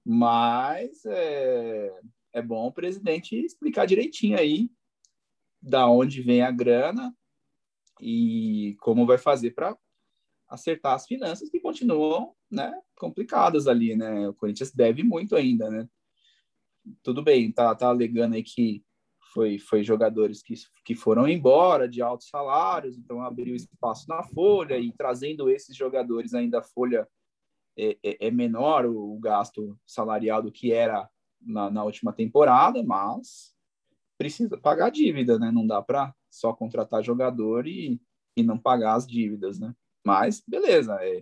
[0.04, 1.92] mas é,
[2.34, 4.70] é bom o presidente explicar direitinho aí
[5.62, 7.16] da onde vem a grana
[8.02, 9.78] e como vai fazer para
[10.48, 14.28] acertar as finanças que continuam, né, complicadas ali, né?
[14.28, 15.88] O Corinthians deve muito ainda, né?
[17.04, 18.84] Tudo bem, tá, tá alegando aí que
[19.34, 20.54] foi, foi jogadores que,
[20.86, 26.34] que foram embora de altos salários, então abriu espaço na folha e trazendo esses jogadores
[26.34, 27.08] ainda a folha
[27.78, 31.08] é, é, é menor o, o gasto salarial do que era
[31.40, 33.54] na, na última temporada, mas
[34.18, 35.52] precisa pagar a dívida, né?
[35.52, 38.02] Não dá para só contratar jogador e,
[38.36, 39.76] e não pagar as dívidas, né?
[40.04, 41.22] Mas beleza, é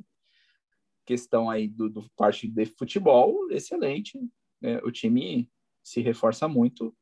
[1.05, 4.19] questão aí do, do parte de futebol, excelente.
[4.61, 5.49] É, o time
[5.83, 6.95] se reforça muito.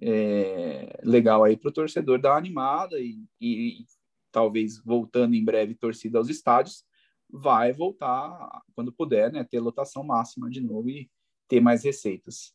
[0.00, 3.86] É, legal aí para o torcedor dar uma animada e, e,
[4.30, 6.84] talvez voltando em breve torcida aos estádios,
[7.30, 9.44] vai voltar quando puder, né?
[9.44, 11.10] Ter lotação máxima de novo e
[11.48, 12.54] ter mais receitas.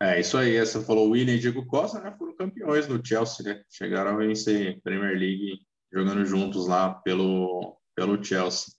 [0.00, 0.58] É, isso aí.
[0.58, 2.14] Você falou William e Diego Costa, né?
[2.18, 3.62] Foram campeões do Chelsea, né?
[3.70, 5.60] Chegaram a vencer Premier League
[5.92, 8.75] jogando juntos lá pelo, pelo Chelsea.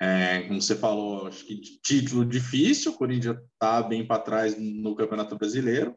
[0.00, 4.94] É, como você falou, acho que título difícil, o Corinthians está bem para trás no
[4.94, 5.96] Campeonato Brasileiro.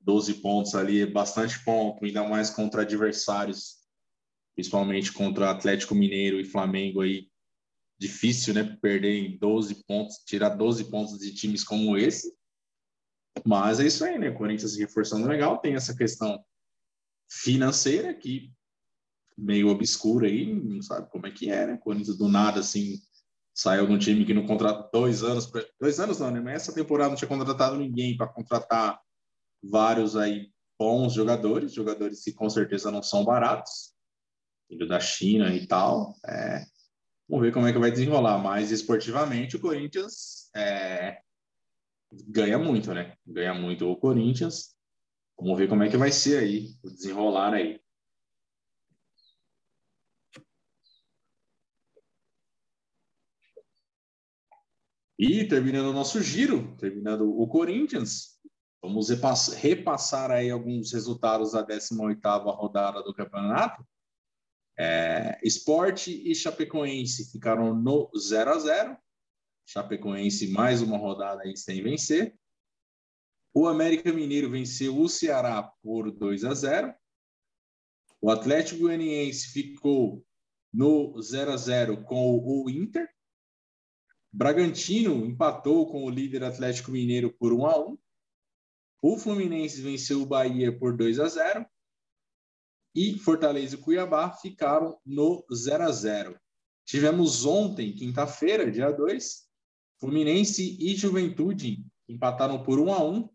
[0.00, 3.76] 12 pontos ali, bastante ponto, ainda mais contra adversários,
[4.54, 7.28] principalmente contra Atlético Mineiro e Flamengo aí,
[7.98, 8.64] difícil, né?
[8.82, 12.34] Perder em 12 pontos, tirar 12 pontos de times como esse.
[13.44, 14.30] Mas é isso aí, né?
[14.30, 16.44] Corinthians se reforçando legal, tem essa questão
[17.30, 18.52] financeira que
[19.38, 21.76] meio obscura aí, não sabe como é que é, né?
[21.76, 23.00] Corinthians do nada, assim,
[23.54, 26.54] saiu de um time que não contrata dois anos, dois anos não, né?
[26.54, 29.00] Essa temporada não tinha contratado ninguém para contratar
[29.62, 33.92] vários aí bons jogadores, jogadores que com certeza não são baratos,
[34.68, 36.16] vindo da China e tal.
[36.26, 36.64] É,
[37.32, 38.36] Vamos ver como é que vai desenrolar.
[38.36, 41.18] Mas esportivamente o Corinthians é,
[42.28, 43.16] ganha muito, né?
[43.26, 44.76] Ganha muito o Corinthians.
[45.38, 47.80] Vamos ver como é que vai ser aí, o desenrolar aí.
[55.24, 58.40] E terminando o nosso giro, terminando o Corinthians,
[58.82, 59.08] vamos
[59.54, 63.86] repassar aí alguns resultados da 18ª rodada do campeonato.
[64.76, 68.98] É, Esporte e Chapecoense ficaram no 0 a 0
[69.64, 72.36] Chapecoense mais uma rodada aí sem vencer.
[73.54, 76.92] O América Mineiro venceu o Ceará por 2 a 0.
[78.20, 80.26] O Atlético Goianiense ficou
[80.74, 83.08] no 0 a 0 com o Inter.
[84.32, 87.98] Bragantino empatou com o líder Atlético Mineiro por 1 a 1.
[89.02, 91.66] O Fluminense venceu o Bahia por 2 a 0
[92.94, 96.40] e Fortaleza e Cuiabá ficaram no 0 a 0.
[96.84, 99.48] Tivemos ontem, quinta-feira, dia 2,
[100.00, 103.28] Fluminense e Juventude empataram por 1 a 1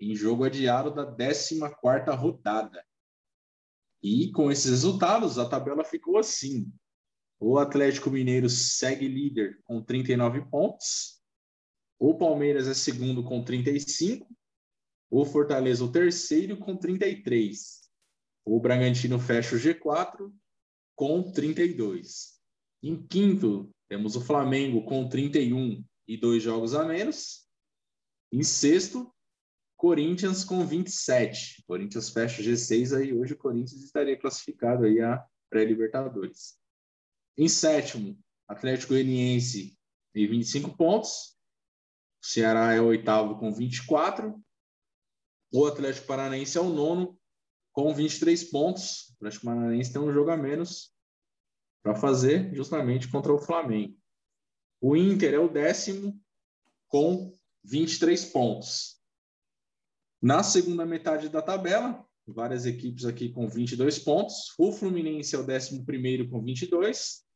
[0.00, 2.84] em jogo adiado da 14ª rodada.
[4.02, 6.72] E com esses resultados, a tabela ficou assim.
[7.42, 11.22] O Atlético Mineiro segue líder com 39 pontos.
[11.98, 14.28] O Palmeiras é segundo com 35.
[15.10, 17.80] O Fortaleza, o terceiro, com 33.
[18.44, 20.30] O Bragantino fecha o G4
[20.94, 22.38] com 32.
[22.82, 27.48] Em quinto, temos o Flamengo com 31 e dois jogos a menos.
[28.30, 29.10] Em sexto,
[29.78, 31.64] Corinthians com 27.
[31.66, 33.14] Corinthians fecha o G6 aí.
[33.14, 36.59] Hoje o Corinthians estaria classificado aí a pré-Libertadores.
[37.40, 39.74] Em sétimo, Atlético Goianiense
[40.12, 41.38] tem 25 pontos.
[42.22, 44.38] O Ceará é o oitavo com 24.
[45.50, 47.18] O Atlético Paranaense é o nono
[47.72, 49.08] com 23 pontos.
[49.08, 50.94] O Atlético Paranaense tem um jogo a menos
[51.82, 53.96] para fazer justamente contra o Flamengo.
[54.78, 56.20] O Inter é o décimo
[56.88, 57.32] com
[57.64, 59.00] 23 pontos.
[60.20, 64.52] Na segunda metade da tabela, várias equipes aqui com 22 pontos.
[64.58, 67.29] O Fluminense é o 11 com 22.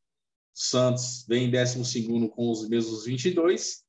[0.57, 3.83] Santos vem em 12 com os mesmos 22.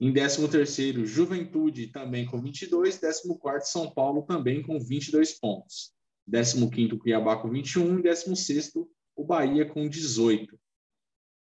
[0.00, 2.98] Em 13º, Juventude também com 22.
[2.98, 5.92] 14º, São Paulo também com 22 pontos.
[6.26, 7.98] 15º, Cuiabá com 21.
[7.98, 10.58] E 16º, o Bahia com 18.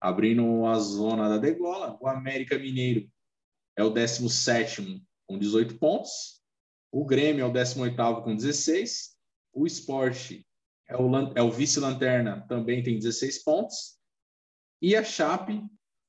[0.00, 3.10] Abrindo a zona da degola, o América Mineiro
[3.76, 6.40] é o 17º com 18 pontos.
[6.92, 9.16] O Grêmio é o 18º com 16.
[9.52, 10.46] O Esporte
[10.88, 13.95] é o, é o vice-lanterna, também tem 16 pontos.
[14.80, 15.62] E a Chape,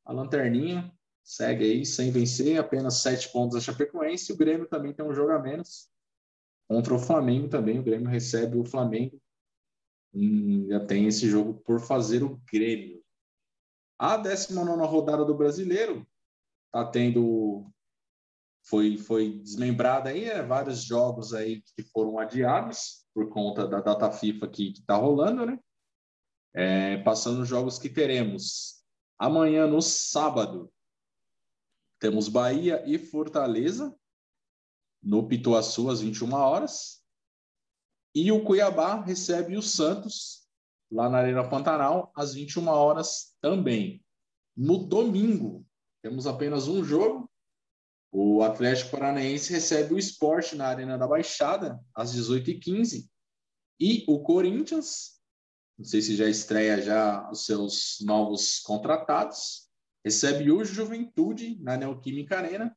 [0.06, 0.92] a lanterninha,
[1.24, 4.32] segue aí sem vencer, apenas 7 pontos a Chapecoense.
[4.32, 5.90] O Grêmio também tem um jogo a menos.
[6.70, 9.22] Contra o Flamengo também, o Grêmio recebe o Flamengo.
[10.14, 13.04] E já tem esse jogo por fazer o Grêmio.
[14.00, 16.08] A 19 rodada do Brasileiro
[16.72, 17.72] tá tendo
[18.68, 24.12] foi, foi desmembrada aí, é, vários jogos aí que foram adiados por conta da data
[24.12, 25.58] FIFA que está rolando, né?
[26.60, 28.84] É, passando os jogos que teremos.
[29.20, 30.74] Amanhã, no sábado,
[32.00, 33.96] temos Bahia e Fortaleza,
[35.04, 37.04] no Pituaçu, às 21 horas.
[38.15, 40.48] E o Cuiabá recebe o Santos,
[40.91, 44.04] lá na Arena Pantanal, às 21 horas também.
[44.56, 45.63] No domingo,
[46.02, 47.30] temos apenas um jogo,
[48.12, 53.08] o Atlético Paranaense recebe o esporte na Arena da Baixada, às 18h15.
[53.80, 55.17] E o Corinthians,
[55.78, 59.70] não sei se já estreia já os seus novos contratados,
[60.04, 62.76] recebe o Juventude na Neoquímica Arena,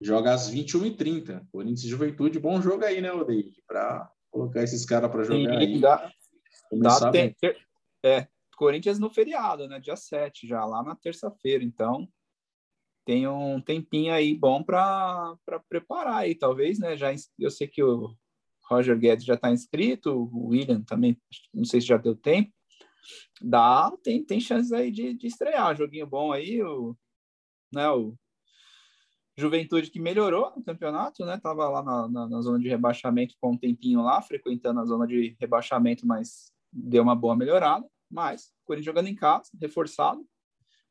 [0.00, 1.46] joga às 21h30.
[1.50, 3.62] Corinthians e Juventude, bom jogo aí, né, David?
[3.66, 5.80] Para colocar esses caras para jogar Sim, aí.
[5.80, 6.12] Dá,
[6.72, 7.12] dá
[8.02, 9.80] é, Corinthians no feriado, né?
[9.80, 11.64] Dia 7, já lá na terça-feira.
[11.64, 12.08] Então,
[13.06, 15.36] tem um tempinho aí bom para
[15.68, 16.96] preparar aí, talvez, né?
[16.96, 18.14] Já eu sei que o
[18.70, 21.20] Roger Guedes já está inscrito, o William também,
[21.52, 22.52] não sei se já deu tempo.
[23.40, 26.96] Dá, tem, tem chances aí de, de estrear, joguinho bom aí, o,
[27.72, 28.14] né, o
[29.36, 31.38] Juventude que melhorou no campeonato, né?
[31.38, 35.06] Tava lá na, na, na zona de rebaixamento com um tempinho lá, frequentando a zona
[35.06, 37.86] de rebaixamento, mas deu uma boa melhorada.
[38.10, 40.24] Mas, Corinthians jogando em casa, reforçado,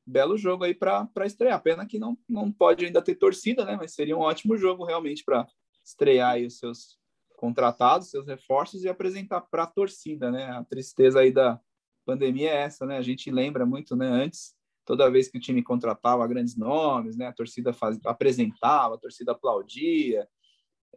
[0.06, 1.62] belo jogo aí para estrear.
[1.62, 3.78] Pena que não, não pode ainda ter torcida, né?
[3.78, 5.48] Mas seria um ótimo jogo realmente para
[5.86, 6.99] estrear aí os seus
[7.40, 10.44] contratados, seus reforços e apresentar para a torcida, né?
[10.52, 11.58] A tristeza aí da
[12.06, 12.98] pandemia é essa, né?
[12.98, 14.08] A gente lembra muito, né?
[14.08, 17.28] Antes, toda vez que o time contratava grandes nomes, né?
[17.28, 20.28] A torcida faz, apresentava, a torcida aplaudia.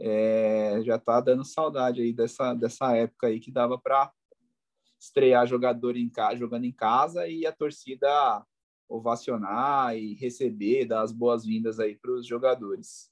[0.01, 4.13] É, já tá dando saudade aí dessa, dessa época aí que dava para
[4.99, 8.45] estrear jogador em casa, jogando em casa e a torcida
[8.89, 13.12] ovacionar e receber, dar as boas-vindas aí para os jogadores.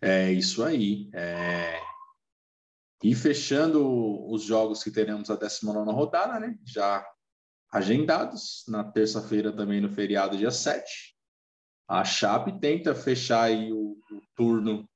[0.00, 1.10] É isso aí.
[1.12, 1.80] É...
[3.02, 6.58] E fechando os jogos que teremos a 19 rodada, né?
[6.64, 7.06] Já
[7.70, 11.14] agendados, na terça-feira também no feriado, dia 7.
[11.88, 14.88] A Chape tenta fechar aí o, o turno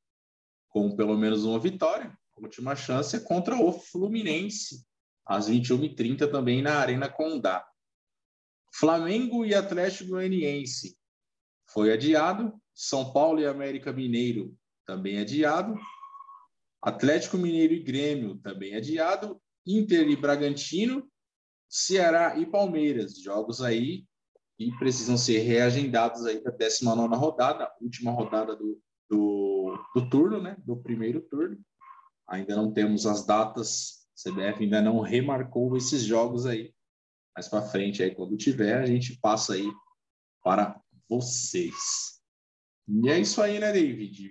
[0.68, 2.16] com pelo menos uma vitória.
[2.36, 4.86] A última chance é contra o Fluminense,
[5.26, 7.66] às 21h30 também na Arena Condá.
[8.72, 10.96] Flamengo e Atlético Goianiense
[11.66, 12.54] foi adiado.
[12.72, 14.56] São Paulo e América Mineiro
[14.88, 15.78] também adiado.
[16.80, 19.38] Atlético Mineiro e Grêmio também adiado.
[19.66, 21.06] Inter e Bragantino,
[21.68, 24.06] Ceará e Palmeiras, jogos aí
[24.56, 30.42] que precisam ser reagendados aí para a 19 rodada, última rodada do, do, do turno,
[30.42, 30.56] né?
[30.64, 31.60] Do primeiro turno.
[32.26, 36.74] Ainda não temos as datas, a CBF ainda não remarcou esses jogos aí
[37.36, 39.70] mais para frente aí quando tiver a gente passa aí
[40.42, 42.20] para vocês.
[42.88, 44.28] E é isso aí, né, David?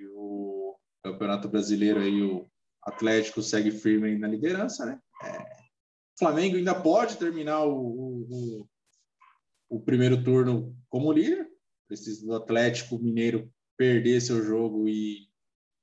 [1.07, 2.45] O Campeonato Brasileiro aí, o,
[2.87, 4.99] Atlético segue firme na liderança, né?
[5.21, 5.57] É,
[6.17, 8.67] Flamengo ainda pode terminar o, o,
[9.69, 11.49] o, primeiro turno como líder.
[11.85, 15.27] Precisa do Atlético Mineiro perder seu jogo e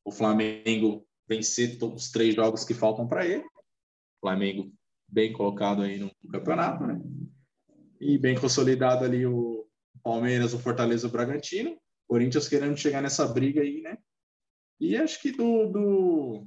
[0.02, 3.44] o Flamengo vencer todos os três jogos que faltam para ele.
[4.20, 4.72] Flamengo
[5.06, 7.00] bem colocado aí no campeonato, né?
[8.00, 9.66] E bem consolidado ali o
[10.02, 11.78] Palmeiras, o Fortaleza, o Bragantino.
[12.08, 13.98] Corinthians querendo chegar nessa briga aí, né?
[14.80, 16.46] E acho que do, do...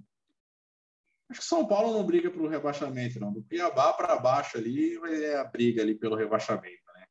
[1.30, 3.32] acho que São Paulo não briga pelo rebaixamento, não.
[3.32, 7.06] Do Cuiabá para baixo ali é a briga ali pelo rebaixamento, né?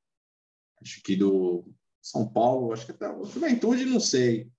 [0.82, 1.64] Acho que do
[2.02, 4.50] São Paulo, acho que até o Juventude, não sei.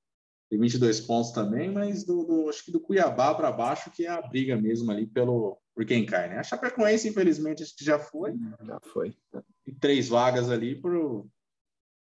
[0.49, 4.09] Tem 22 pontos também, mas do, do acho que do Cuiabá para baixo que é
[4.09, 6.39] a briga mesmo ali pelo por quem cai, né?
[6.39, 8.33] A Chapecoense, infelizmente, acho que já foi.
[8.65, 9.15] Já foi.
[9.63, 10.81] E três vagas ali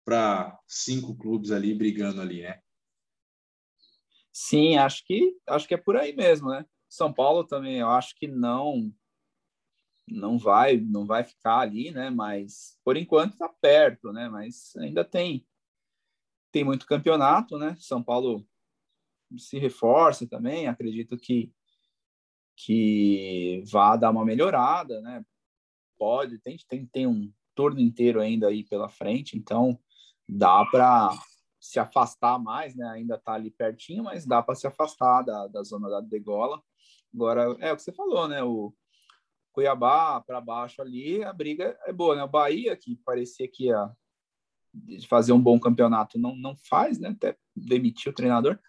[0.06, 2.62] para cinco clubes ali brigando ali, né?
[4.38, 6.66] Sim, acho que acho que é por aí mesmo, né?
[6.90, 8.94] São Paulo também, eu acho que não
[10.06, 12.10] não vai não vai ficar ali, né?
[12.10, 14.28] Mas por enquanto está perto, né?
[14.28, 15.48] Mas ainda tem
[16.52, 17.78] tem muito campeonato, né?
[17.80, 18.46] São Paulo
[19.38, 21.50] se reforça também, acredito que
[22.58, 25.26] que vá dar uma melhorada, né?
[25.98, 29.80] Pode, tem, tem, tem um turno inteiro ainda aí pela frente, então
[30.28, 31.10] dá para
[31.66, 32.88] se afastar mais, né?
[32.90, 36.62] Ainda está ali pertinho, mas dá para se afastar da, da zona da degola.
[37.14, 38.44] Agora, é o que você falou, né?
[38.44, 38.74] O
[39.52, 42.24] Cuiabá para baixo ali, a briga é boa, né?
[42.24, 43.92] O Bahia, que parecia que ia
[45.08, 47.10] fazer um bom campeonato, não, não faz, né?
[47.10, 48.60] Até demitiu o treinador.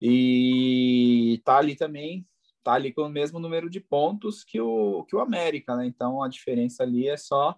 [0.00, 2.26] E tá ali também
[2.62, 5.86] tá ali com o mesmo número de pontos que o, que o América, né?
[5.86, 7.56] Então a diferença ali é só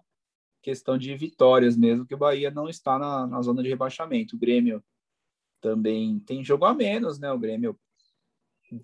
[0.63, 4.35] questão de vitórias mesmo, que o Bahia não está na, na zona de rebaixamento.
[4.35, 4.81] O Grêmio
[5.61, 7.31] também tem jogo a menos, né?
[7.31, 7.77] O Grêmio,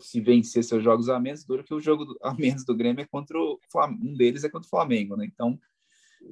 [0.02, 3.08] se vencer seus jogos a menos, dura que o jogo a menos do Grêmio é
[3.08, 3.60] contra o
[4.04, 5.26] um deles é contra o Flamengo, né?
[5.26, 5.58] Então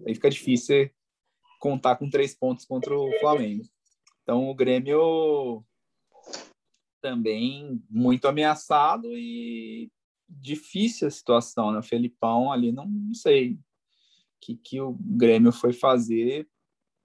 [0.06, 0.92] aí fica difícil
[1.60, 3.64] contar com três pontos contra o Flamengo.
[4.22, 5.64] Então o Grêmio
[7.02, 9.90] também muito ameaçado e
[10.28, 11.80] difícil a situação, né?
[11.80, 13.58] O Felipão ali, não, não sei
[14.40, 16.48] que, que o Grêmio foi fazer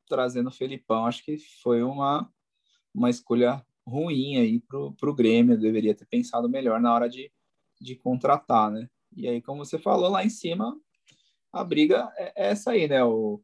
[0.09, 1.07] trazendo o Felipão.
[1.07, 2.31] Acho que foi uma,
[2.95, 5.59] uma escolha ruim aí pro, pro Grêmio.
[5.59, 7.33] deveria ter pensado melhor na hora de,
[7.81, 8.89] de contratar, né?
[9.15, 10.79] E aí, como você falou, lá em cima,
[11.53, 13.05] a briga é, é essa aí, né?
[13.05, 13.43] O,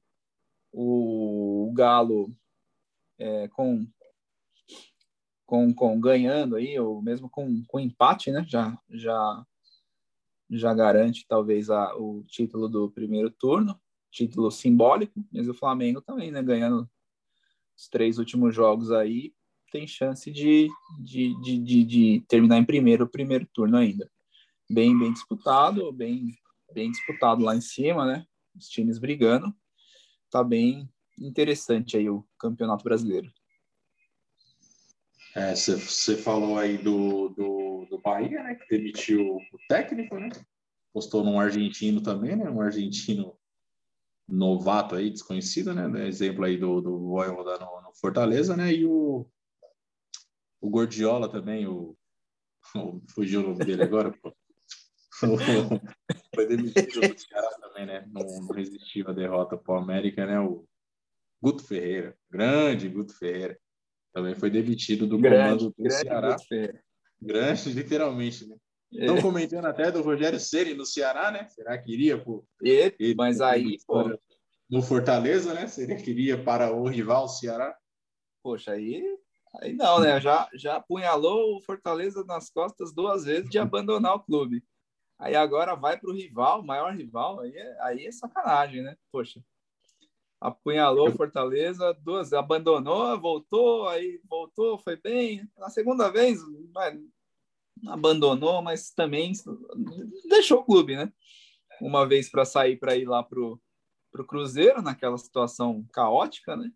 [0.72, 2.34] o, o Galo
[3.18, 3.86] é, com
[5.48, 8.44] com, com ganhando aí, ou mesmo com, com empate, né?
[8.46, 9.46] Já, já,
[10.50, 13.78] já garante talvez a, o título do primeiro turno,
[14.10, 16.42] título simbólico, mas o Flamengo também, né?
[16.42, 16.88] Ganhando
[17.76, 19.32] os três últimos jogos aí,
[19.70, 20.68] tem chance de,
[21.00, 24.10] de, de, de, de terminar em primeiro o primeiro turno ainda.
[24.70, 26.34] Bem, bem disputado, bem,
[26.72, 28.26] bem disputado lá em cima, né?
[28.56, 29.54] Os times brigando.
[30.30, 30.88] Tá bem
[31.18, 33.30] interessante aí o Campeonato Brasileiro.
[35.54, 38.54] Você é, falou aí do, do, do Bahia, né?
[38.54, 40.30] Que demitiu o técnico, né?
[40.92, 42.48] Postou num argentino também, né?
[42.50, 43.38] Um argentino
[44.28, 46.06] novato aí, desconhecido, né?
[46.06, 48.72] Exemplo aí do, do Voivoda no, no Fortaleza, né?
[48.72, 49.26] E o,
[50.60, 51.96] o Gordiola também, o,
[52.74, 54.34] o fugiu o nome dele agora, pô.
[56.34, 58.06] Foi demitido do Ceará também, né?
[58.12, 60.38] Não, não resistiu à derrota para o América, né?
[60.38, 60.64] O
[61.42, 63.58] Guto Ferreira, grande Guto Ferreira.
[64.12, 66.36] Também foi demitido do grande, comando do grande Ceará.
[67.20, 68.56] Grande, literalmente, né?
[68.90, 69.22] Estão é.
[69.22, 71.46] comentando até do Rogério Ceni no Ceará, né?
[71.48, 74.18] Será que iria por e, mas aí, pô,
[74.70, 75.66] no Fortaleza, né?
[75.66, 77.76] Seria que iria para o rival Ceará?
[78.42, 79.02] Poxa, aí
[79.60, 80.20] aí não, né?
[80.20, 84.64] Já já apunhalou o Fortaleza nas costas duas vezes de abandonar o clube.
[85.18, 88.96] Aí agora vai para o rival, maior rival, aí é, aí é sacanagem, né?
[89.12, 89.42] Poxa
[90.40, 95.48] apunhalou Fortaleza, duas, abandonou, voltou, aí voltou, foi bem.
[95.56, 96.40] Na segunda vez,
[97.86, 99.32] abandonou, mas também
[100.28, 101.12] deixou o clube, né?
[101.80, 103.60] Uma vez para sair para ir lá pro,
[104.10, 106.70] pro Cruzeiro, naquela situação caótica, né?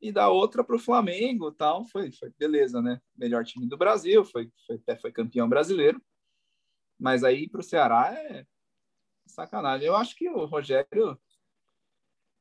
[0.00, 3.00] E da outra para o Flamengo, tal, foi, foi beleza, né?
[3.14, 6.00] Melhor time do Brasil, foi, foi até foi campeão brasileiro.
[6.98, 8.46] Mas aí para o Ceará é
[9.26, 9.86] sacanagem.
[9.86, 11.18] Eu acho que o Rogério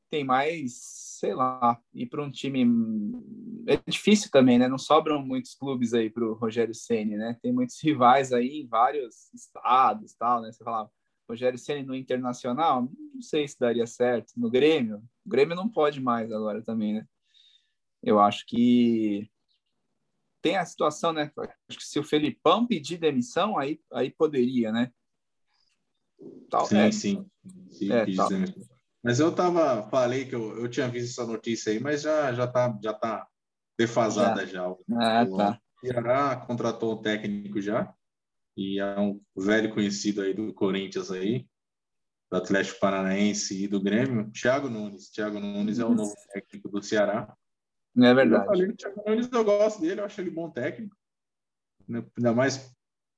[0.10, 0.74] tem mais,
[1.20, 2.66] sei lá, ir para um time.
[3.68, 4.68] É difícil também, né?
[4.68, 7.38] Não sobram muitos clubes aí para o Rogério Ceni, né?
[7.42, 10.52] Tem muitos rivais aí em vários estados, tal, né?
[10.52, 10.92] Você falava,
[11.30, 14.34] Rogério Ceni no Internacional, não sei se daria certo.
[14.36, 17.06] No Grêmio, o Grêmio não pode mais agora também, né?
[18.02, 19.30] Eu acho que
[20.42, 21.32] tem a situação, né?
[21.68, 24.92] Acho que se o Felipão pedir demissão, aí, aí poderia, né?
[26.50, 26.92] Tal, sim, é.
[26.92, 27.26] sim.
[27.72, 28.06] sim é,
[29.04, 32.48] mas eu tava, falei que eu, eu tinha visto essa notícia aí, mas já, já,
[32.48, 33.28] tá, já tá
[33.78, 34.64] defasada já.
[34.64, 34.76] já.
[34.98, 35.60] Ah, tá.
[35.82, 37.94] O Ceará contratou um técnico já,
[38.58, 41.48] e é um velho conhecido aí do Corinthians aí,
[42.30, 45.10] do Atlético Paranaense e do Grêmio, Thiago Nunes.
[45.10, 47.34] Thiago Nunes é o novo técnico do Ceará.
[47.96, 48.44] Não é verdade.
[48.44, 50.96] Eu falei, Thiago Nunes eu gosto dele, eu acho ele bom técnico.
[51.90, 52.70] Ainda mais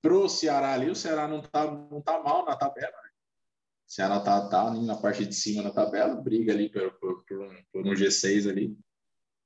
[0.01, 3.10] pro Ceará ali, o Ceará não tá, não tá mal na tabela, né?
[3.91, 7.41] Ceará tá, tá ali na parte de cima da tabela, briga ali por, por, por,
[7.41, 8.79] um, por um G6 ali.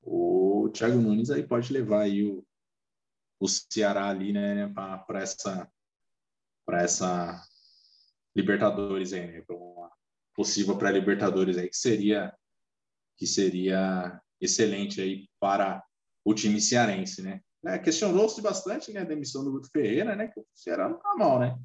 [0.00, 2.46] O Thiago Nunes aí pode levar aí o,
[3.40, 5.68] o Ceará ali, né, para essa
[6.64, 7.42] para essa
[8.36, 9.90] Libertadores aí, né, para uma
[10.32, 12.32] possível pré-Libertadores aí que seria
[13.16, 15.84] que seria excelente aí para
[16.24, 17.40] o time cearense, né?
[17.64, 20.28] É, Questionou-se bastante né, a demissão do Guto Ferreira, né?
[20.28, 21.58] Que o Ceará não tá mal, né?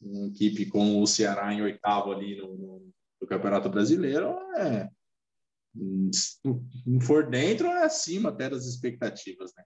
[0.00, 4.88] Uma equipe como o Ceará em oitavo ali no, no, no Campeonato Brasileiro é
[6.12, 6.38] se
[6.86, 9.62] não for dentro é acima até das expectativas, né?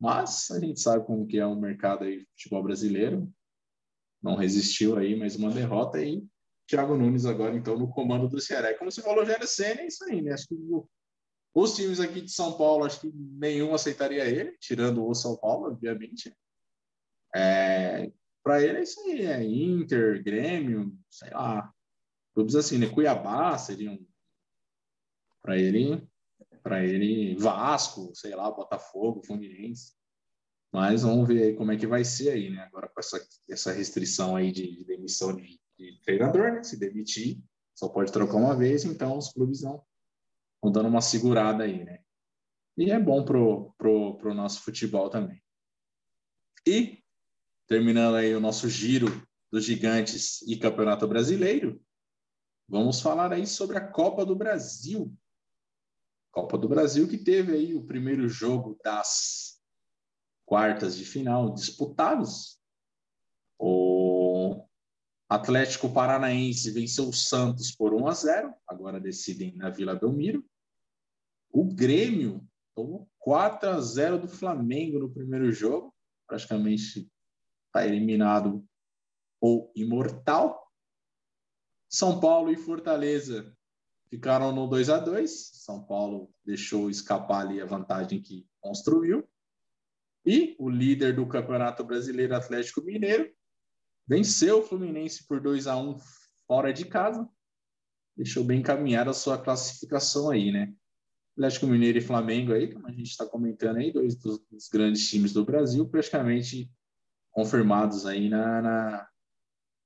[0.00, 3.32] Mas a gente sabe como que é o mercado aí futebol brasileiro.
[4.22, 6.24] Não resistiu aí mais uma derrota aí.
[6.66, 8.70] Thiago Nunes agora então no comando do Ceará.
[8.70, 10.32] E como você falou, já era é isso aí, né?
[10.32, 10.56] Acho que
[11.54, 15.68] os times aqui de São Paulo, acho que nenhum aceitaria ele, tirando o São Paulo,
[15.68, 16.34] obviamente.
[17.34, 18.10] É,
[18.44, 21.72] para ele é isso aí, é Inter, Grêmio, sei lá.
[22.34, 22.88] Clubes assim, né?
[22.88, 23.98] Cuiabá seriam
[25.40, 26.06] para ele,
[26.62, 29.94] para ele Vasco, sei lá, Botafogo, Fluminense.
[30.70, 32.62] Mas vamos ver aí como é que vai ser aí, né?
[32.64, 36.62] Agora com essa, essa restrição aí de, de demissão de, de treinador, né?
[36.62, 37.40] Se demitir,
[37.74, 39.82] só pode trocar uma vez, então os clubes estão
[40.64, 42.02] dando uma segurada aí, né?
[42.76, 45.40] E é bom pro, pro, pro nosso futebol também.
[46.66, 47.03] E,
[47.66, 49.06] terminando aí o nosso giro
[49.50, 51.80] dos gigantes e Campeonato Brasileiro,
[52.68, 55.14] vamos falar aí sobre a Copa do Brasil.
[56.30, 59.60] Copa do Brasil que teve aí o primeiro jogo das
[60.44, 62.58] quartas de final disputados.
[63.58, 64.66] O
[65.28, 70.44] Atlético Paranaense venceu o Santos por 1 a 0, agora decidem na Vila Belmiro.
[71.50, 75.94] O Grêmio tomou 4 a 0 do Flamengo no primeiro jogo,
[76.26, 77.08] praticamente
[77.74, 78.64] está eliminado
[79.40, 80.70] ou imortal.
[81.88, 83.52] São Paulo e Fortaleza
[84.08, 89.28] ficaram no 2 a 2 São Paulo deixou escapar ali a vantagem que construiu.
[90.24, 93.30] E o líder do Campeonato Brasileiro Atlético Mineiro
[94.06, 95.98] venceu o Fluminense por 2 a 1
[96.46, 97.28] fora de casa.
[98.16, 100.72] Deixou bem encaminhada a sua classificação aí, né?
[101.32, 105.08] Atlético Mineiro e Flamengo aí, como a gente está comentando aí, dois dos, dos, grandes
[105.10, 106.70] times do Brasil, praticamente
[107.34, 109.08] confirmados aí na, na,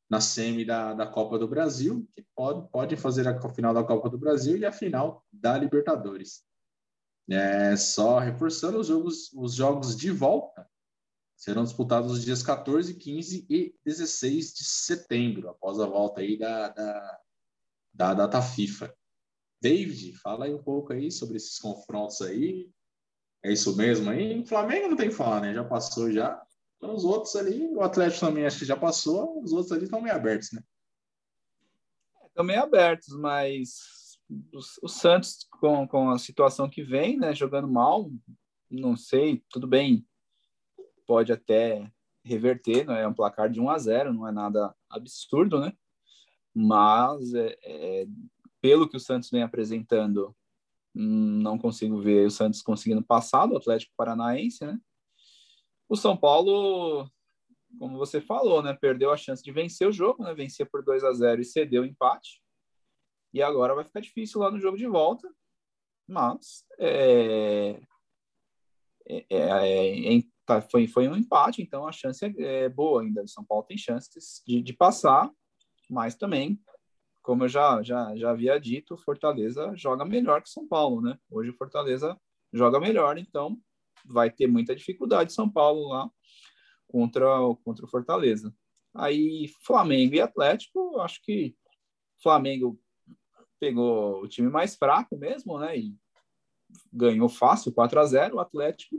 [0.09, 4.09] na semi da, da Copa do Brasil, que pode, pode fazer a final da Copa
[4.09, 6.45] do Brasil e a final da Libertadores.
[7.31, 10.69] É, só reforçando os jogos, os jogos de volta
[11.37, 16.69] serão disputados os dias 14, 15 e 16 de setembro, após a volta aí da,
[16.69, 17.21] da,
[17.95, 18.95] da data FIFA.
[19.61, 22.71] David, fala aí um pouco aí sobre esses confrontos aí.
[23.43, 24.41] É isso mesmo aí?
[24.41, 25.55] O Flamengo não tem que falar, né?
[25.55, 26.43] Já passou já.
[26.79, 30.01] Então, os outros ali, o Atlético também acho que já passou, os outros ali estão
[30.01, 30.63] meio abertos, né?
[32.29, 34.19] Estão meio abertos, mas
[34.83, 38.11] o, Santos, com, com a situação que vem, né, jogando mal,
[38.71, 40.07] não sei, tudo bem,
[41.05, 41.91] pode até
[42.25, 45.73] reverter, não é um placar de 1 a 0 não é nada absurdo, né?
[46.55, 48.07] Mas é, é,
[48.61, 50.37] pelo que o Santos vem apresentando,
[50.95, 54.79] não consigo ver o Santos conseguindo passar do Atlético Paranaense, né?
[55.89, 57.11] O São Paulo,
[57.79, 60.35] como você falou, né, perdeu a chance de vencer o jogo, né?
[60.35, 62.43] Vencer por 2 a 0 e cedeu o empate.
[63.33, 65.29] E agora vai ficar difícil lá no jogo de volta.
[66.07, 67.81] Mas é,
[69.07, 73.23] é, é, é tá, foi, foi um empate, então a chance é, é boa ainda.
[73.23, 75.31] O São Paulo tem chances de, de passar,
[75.89, 76.59] mas também
[77.29, 81.19] como eu já, já, já havia dito, Fortaleza joga melhor que São Paulo, né?
[81.31, 82.19] Hoje o Fortaleza
[82.51, 83.61] joga melhor, então
[84.09, 86.11] vai ter muita dificuldade São Paulo lá
[86.89, 87.27] contra,
[87.65, 88.55] contra o Fortaleza.
[88.95, 91.57] Aí Flamengo e Atlético, acho que
[92.23, 92.81] Flamengo
[93.61, 95.79] pegou o time mais fraco mesmo, né?
[95.79, 95.97] E
[96.93, 98.97] ganhou fácil, 4 a 0 O Atlético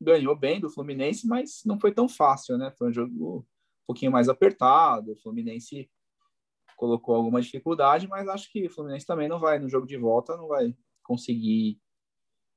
[0.00, 2.72] ganhou bem do Fluminense, mas não foi tão fácil, né?
[2.78, 3.44] Foi um jogo um
[3.86, 5.12] pouquinho mais apertado.
[5.12, 5.90] O Fluminense
[6.76, 10.36] colocou alguma dificuldade, mas acho que o Fluminense também não vai, no jogo de volta,
[10.36, 11.80] não vai conseguir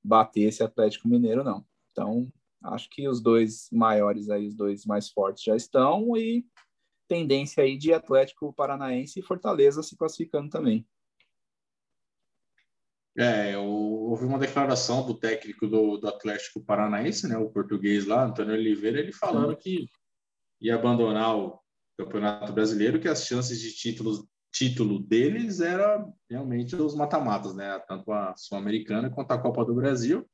[0.03, 1.65] bater esse Atlético Mineiro, não.
[1.97, 2.31] Então,
[2.63, 6.45] Acho que os dois maiores aí, os dois mais fortes já estão e
[7.07, 10.85] tendência aí de Atlético Paranaense e Fortaleza se classificando também.
[13.17, 18.25] É, eu ouvi uma declaração do técnico do, do Atlético Paranaense, né, o português lá,
[18.25, 19.87] Antônio Oliveira, ele falando que
[20.61, 21.59] ia abandonar o
[21.97, 28.11] Campeonato Brasileiro, que as chances de títulos, título deles era realmente os mata-matas, né, tanto
[28.11, 30.27] a Sul-Americana quanto a Copa do Brasil.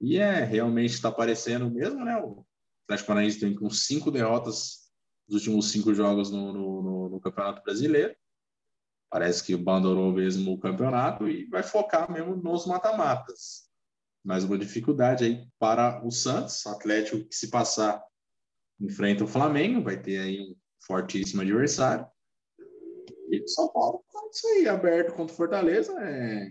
[0.00, 2.16] E é realmente está aparecendo mesmo, né?
[2.16, 2.44] O
[2.84, 4.90] Atlético Paranaense tem com cinco derrotas
[5.28, 8.14] nos últimos cinco jogos no, no, no, no Campeonato Brasileiro.
[9.10, 13.68] Parece que abandonou mesmo o campeonato e vai focar mesmo nos mata-matas.
[14.24, 18.02] Mais uma dificuldade aí para o Santos, Atlético que se passar
[18.80, 22.06] enfrenta o Flamengo, vai ter aí um fortíssimo adversário.
[23.30, 26.50] E o São Paulo, é isso aí, aberto contra o Fortaleza, é...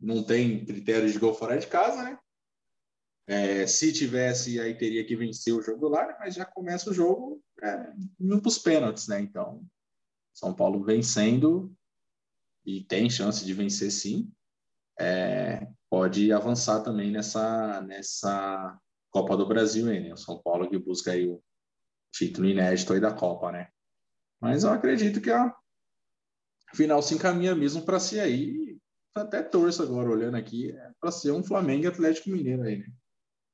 [0.00, 2.18] não tem critério de gol fora de casa, né?
[3.26, 6.16] É, se tivesse, aí teria que vencer o jogo lá, né?
[6.18, 9.20] mas já começa o jogo é, indo para os pênaltis, né?
[9.20, 9.64] Então,
[10.32, 11.74] São Paulo vencendo
[12.64, 14.30] e tem chance de vencer sim,
[14.98, 18.78] é, pode avançar também nessa, nessa
[19.10, 20.12] Copa do Brasil, hein, né?
[20.12, 21.42] O São Paulo que busca aí o
[22.12, 23.68] título inédito aí da Copa, né?
[24.40, 25.54] Mas eu acredito que a
[26.74, 28.78] final se encaminha mesmo para ser aí,
[29.14, 32.86] até torço agora olhando aqui, é para ser um Flamengo e Atlético Mineiro aí, né?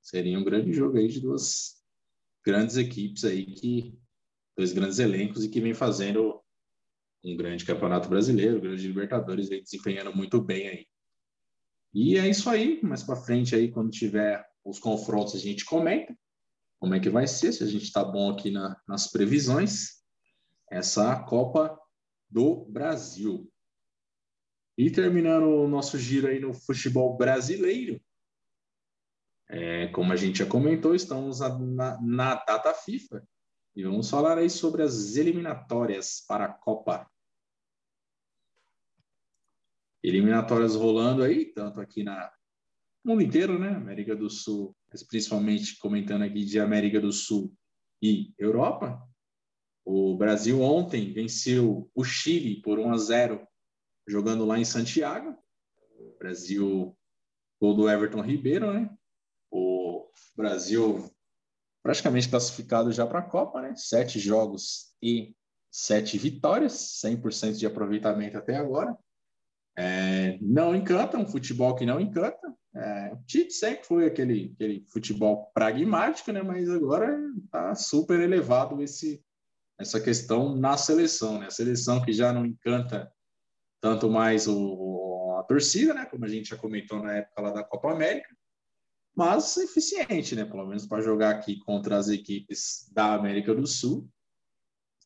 [0.02, 1.82] Seria um grande jogo aí de duas
[2.44, 3.96] grandes equipes aí que
[4.56, 6.42] dois grandes elencos e que vem fazendo
[7.24, 10.86] um grande campeonato brasileiro, grande Libertadores, vem desempenhando muito bem aí.
[11.94, 16.16] E é isso aí, mais para frente aí, quando tiver os confrontos, a gente comenta
[16.80, 20.02] como é que vai ser, se a gente está bom aqui na, nas previsões.
[20.68, 21.78] Essa Copa
[22.28, 23.48] do Brasil.
[24.76, 28.00] E terminando o nosso giro aí no futebol brasileiro,
[29.52, 33.22] é, como a gente já comentou, estamos na, na data FIFA
[33.76, 37.06] e vamos falar aí sobre as eliminatórias para a Copa
[40.02, 42.32] eliminatórias rolando aí, tanto aqui na
[43.04, 43.68] mundo inteiro, né?
[43.68, 47.54] América do Sul, mas principalmente comentando aqui de América do Sul
[48.00, 49.06] e Europa.
[49.84, 53.46] O Brasil ontem venceu o Chile por 1 a 0
[54.08, 55.36] jogando lá em Santiago.
[55.98, 56.96] O Brasil
[57.60, 58.90] gol do Everton Ribeiro, né?
[60.36, 61.10] Brasil
[61.82, 63.74] praticamente classificado já para a Copa, né?
[63.76, 65.34] Sete jogos e
[65.70, 68.96] sete vitórias, 100% de aproveitamento até agora.
[69.76, 72.54] É, não encanta, um futebol que não encanta.
[72.74, 76.42] É, o Tite sempre foi aquele, aquele futebol pragmático, né?
[76.42, 79.22] mas agora está super elevado esse,
[79.78, 81.38] essa questão na seleção.
[81.38, 81.46] Né?
[81.46, 83.10] A seleção que já não encanta
[83.80, 86.04] tanto mais o, a torcida, né?
[86.06, 88.28] como a gente já comentou na época lá da Copa América,
[89.14, 90.44] mas eficiente, né?
[90.44, 94.08] pelo menos para jogar aqui contra as equipes da América do Sul.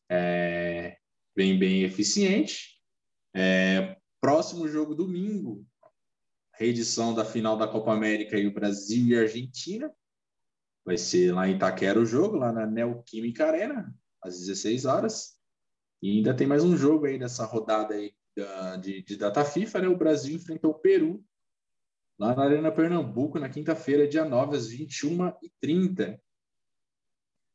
[0.09, 0.97] É,
[1.35, 2.81] bem, bem eficiente.
[3.35, 5.63] É, Próximo jogo domingo,
[6.53, 9.93] reedição da final da Copa América e o Brasil e Argentina.
[10.83, 15.39] Vai ser lá em Itaquera o jogo, lá na Neoquímica Arena, às 16 horas.
[16.01, 18.13] E ainda tem mais um jogo aí dessa rodada aí
[18.81, 19.87] de, de data FIFA, né?
[19.87, 21.23] O Brasil enfrentou o Peru
[22.17, 26.19] lá na Arena Pernambuco na quinta-feira, dia 9, às 21h30.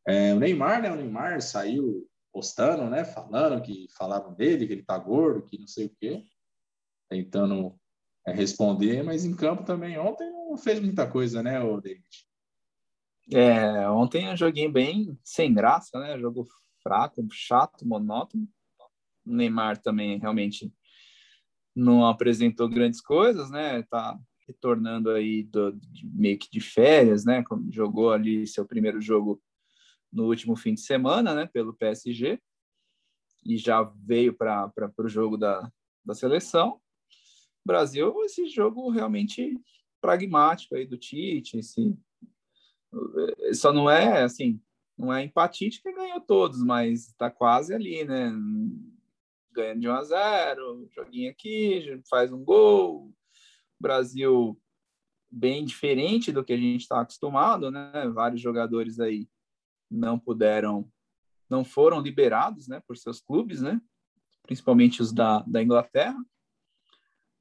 [0.06, 0.90] É, o Neymar, né?
[0.90, 3.04] O Neymar saiu postando, né?
[3.04, 6.24] Falando que falavam dele, que ele tá gordo, que não sei o quê
[7.12, 7.78] tentando
[8.26, 12.26] é, responder, mas em campo também ontem não fez muita coisa, né, o David?
[13.30, 16.18] É, ontem eu joguei bem sem graça, né?
[16.18, 16.46] Jogo
[16.82, 18.48] fraco, chato, monótono.
[19.24, 20.72] O Neymar também realmente
[21.74, 23.82] não apresentou grandes coisas, né?
[23.84, 24.18] Tá
[24.52, 27.42] retornando aí do, de, meio que de férias, né?
[27.70, 29.42] Jogou ali seu primeiro jogo
[30.12, 31.46] no último fim de semana, né?
[31.46, 32.38] Pelo PSG
[33.44, 35.70] e já veio para o jogo da,
[36.04, 36.80] da seleção.
[37.64, 39.58] Brasil, esse jogo realmente
[40.00, 41.96] pragmático aí do Tite, esse,
[43.54, 44.60] só não é assim,
[44.98, 48.32] não é empatite que ganhou todos, mas está quase ali, né?
[49.52, 53.12] Ganhando de 1 a 0, joguinho aqui, faz um gol.
[53.82, 54.58] Brasil
[55.30, 58.08] bem diferente do que a gente está acostumado, né?
[58.14, 59.28] Vários jogadores aí
[59.90, 60.90] não puderam,
[61.50, 63.80] não foram liberados, né, por seus clubes, né?
[64.44, 66.16] Principalmente os da, da Inglaterra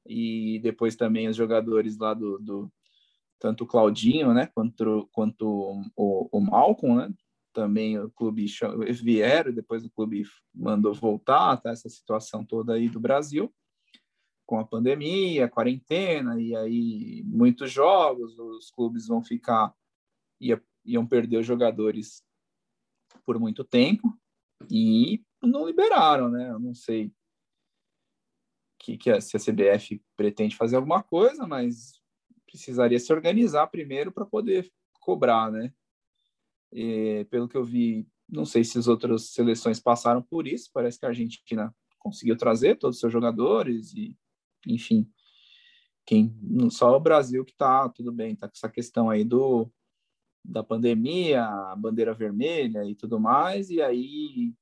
[0.06, 2.72] e depois também os jogadores lá do, do
[3.38, 7.14] tanto o Claudinho, né, quanto, quanto o, o Malcolm, né,
[7.52, 8.46] também o clube
[9.02, 10.24] vieram, depois o clube
[10.54, 13.52] mandou voltar, tá, essa situação toda aí do Brasil,
[14.52, 19.74] com a pandemia, quarentena, e aí muitos jogos, os clubes vão ficar
[20.38, 22.22] ia, iam perder os jogadores
[23.24, 24.14] por muito tempo
[24.70, 26.50] e não liberaram, né?
[26.50, 27.10] Eu não sei
[28.78, 31.98] que, que a, se a CBF pretende fazer alguma coisa, mas
[32.44, 35.72] precisaria se organizar primeiro para poder cobrar, né?
[36.70, 40.68] E, pelo que eu vi, não sei se as outras seleções passaram por isso.
[40.74, 44.14] Parece que a Argentina conseguiu trazer todos os seus jogadores e,
[44.66, 45.10] enfim,
[46.06, 46.34] quem
[46.70, 49.70] só o Brasil que está tudo bem, tá com essa questão aí do
[50.44, 54.52] da pandemia, a bandeira vermelha e tudo mais, e aí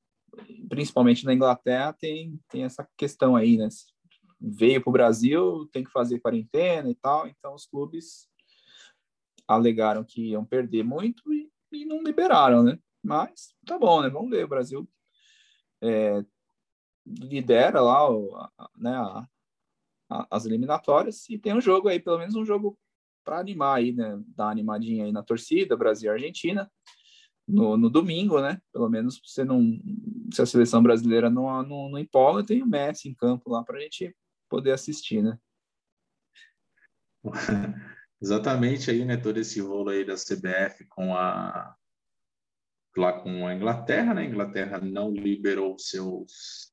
[0.68, 3.68] principalmente na Inglaterra tem tem essa questão aí, né?
[4.40, 8.28] Veio para o Brasil, tem que fazer quarentena e tal, então os clubes
[9.46, 12.78] alegaram que iam perder muito e, e não liberaram, né?
[13.03, 14.09] Mas tá bom, né?
[14.09, 14.88] Vamos ver, o Brasil
[15.82, 16.22] é,
[17.07, 18.09] lidera lá
[18.76, 19.26] né, a, a,
[20.31, 22.79] as eliminatórias e tem um jogo aí, pelo menos um jogo
[23.25, 24.21] para animar aí, né?
[24.29, 26.71] Dar animadinha aí na torcida, Brasil e Argentina,
[27.47, 28.61] no, no domingo, né?
[28.73, 29.79] Pelo menos você não.
[30.33, 33.79] Se a seleção brasileira não, não, não empolga, tem o Messi em campo lá para
[33.79, 34.15] a gente
[34.49, 35.39] poder assistir, né?
[38.21, 39.17] Exatamente aí, né?
[39.17, 41.75] Todo esse rolo aí da CBF com a
[42.97, 44.23] lá com a Inglaterra, né?
[44.23, 46.70] A Inglaterra não liberou seus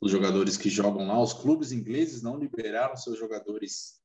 [0.00, 4.00] os jogadores que jogam lá, os clubes ingleses não liberaram seus jogadores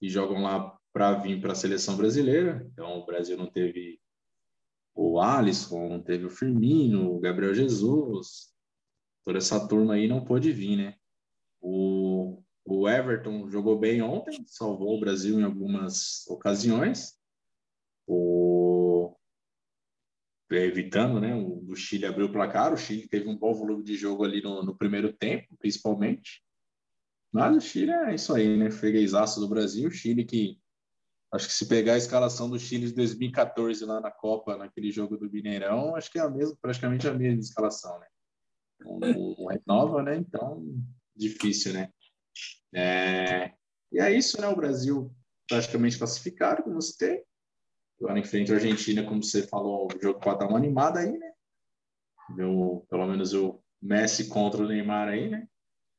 [0.00, 2.68] que jogam lá para vir para a seleção brasileira.
[2.72, 4.00] Então o Brasil não teve
[4.94, 8.52] o Alisson, não teve o Firmino, o Gabriel Jesus,
[9.24, 10.96] toda essa turma aí não pôde vir, né?
[11.60, 17.16] O, o Everton jogou bem ontem, salvou o Brasil em algumas ocasiões.
[18.06, 18.41] O
[20.58, 21.34] evitando, né?
[21.34, 24.62] O, Chile abriu o placar, o Chile teve um bom volume de jogo ali no,
[24.62, 26.42] no primeiro tempo, principalmente.
[27.32, 28.70] Mas o Chile é isso aí, né?
[28.70, 30.58] Freguesaço do Brasil, o Chile que
[31.32, 35.16] acho que se pegar a escalação do Chile de 2014 lá na Copa, naquele jogo
[35.16, 38.06] do Mineirão, acho que é a mesma, praticamente a mesma escalação, né?
[38.84, 40.16] Um renova, né?
[40.16, 40.62] Então,
[41.16, 41.90] difícil, né?
[42.74, 43.52] É...
[43.90, 44.48] E é isso, né?
[44.48, 45.14] O Brasil
[45.48, 47.24] praticamente classificado, como você tem.
[48.02, 51.16] Agora em frente à Argentina, como você falou, o jogo pode dar uma animada aí,
[51.16, 51.32] né?
[52.36, 55.46] Pelo menos o Messi contra o Neymar aí, né?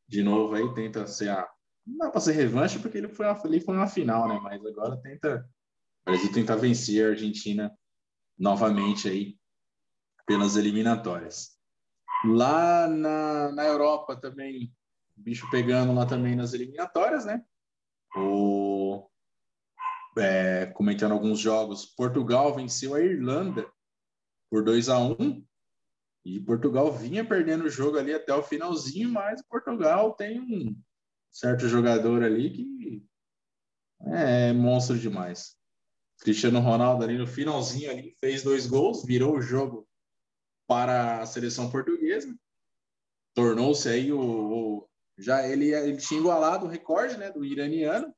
[0.06, 1.50] De novo aí, tenta ser a.
[1.88, 4.38] Não dá para ser revanche porque ele foi, ele foi uma final, né?
[4.44, 5.50] Mas agora tenta.
[6.02, 7.74] O Brasil tenta vencer a Argentina
[8.38, 9.38] novamente aí
[10.26, 11.58] pelas eliminatórias.
[12.26, 14.74] Lá na, na Europa também,
[15.16, 17.46] bicho pegando lá também nas eliminatórias, né?
[18.18, 19.10] O
[20.18, 23.68] é, comentando alguns jogos, Portugal venceu a Irlanda
[24.50, 25.46] por 2 a 1
[26.26, 30.76] e Portugal vinha perdendo o jogo ali até o finalzinho, mas Portugal tem um
[31.32, 33.06] certo jogador ali que
[34.06, 35.58] é monstro demais.
[36.20, 39.88] Cristiano Ronaldo ali no finalzinho ali fez dois gols, virou o jogo
[40.68, 42.34] para a seleção portuguesa.
[43.34, 48.14] Tornou-se aí o, o, já ele, ele tinha igualado o recorde, né, do iraniano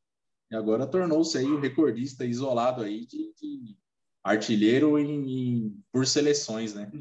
[0.49, 3.77] e agora tornou-se aí o recordista isolado aí de, de
[4.23, 6.91] artilheiro em, em, por seleções, né?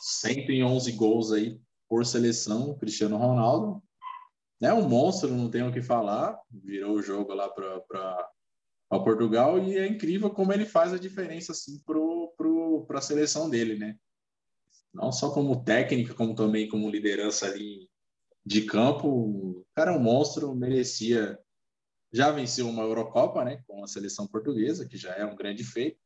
[0.00, 3.82] 111 gols aí por seleção, Cristiano Ronaldo.
[4.60, 6.38] É um monstro, não tenho o que falar.
[6.50, 8.30] Virou o jogo lá para
[9.00, 13.96] Portugal e é incrível como ele faz a diferença assim para a seleção dele, né?
[14.92, 17.88] Não só como técnica, como também como liderança ali
[18.44, 19.08] de campo.
[19.08, 21.38] O cara é um monstro, merecia
[22.16, 26.00] já venceu uma Eurocopa, né, com a seleção portuguesa, que já é um grande feito.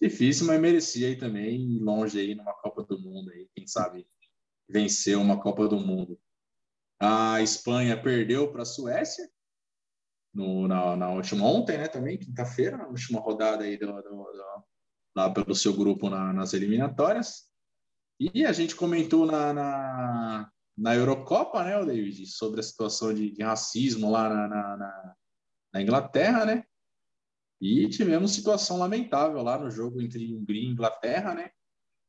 [0.00, 4.06] Difícil, mas merecia aí também longe aí numa Copa do Mundo aí, quem sabe
[4.68, 6.20] vencer uma Copa do Mundo.
[6.98, 9.26] A Espanha perdeu para a Suécia
[10.34, 14.64] no, na, na, última ontem, né, também quinta-feira, na última rodada aí do, do, do,
[15.16, 17.50] lá pelo seu grupo na, nas eliminatórias.
[18.18, 23.42] E a gente comentou na, na, na Eurocopa, né, David, sobre a situação de, de
[23.42, 25.16] racismo lá na, na,
[25.74, 26.64] na, Inglaterra, né?
[27.60, 31.50] E tivemos situação lamentável lá no jogo entre Hungria e Inglaterra, né?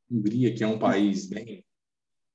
[0.09, 1.65] Hungria, que é um país bem,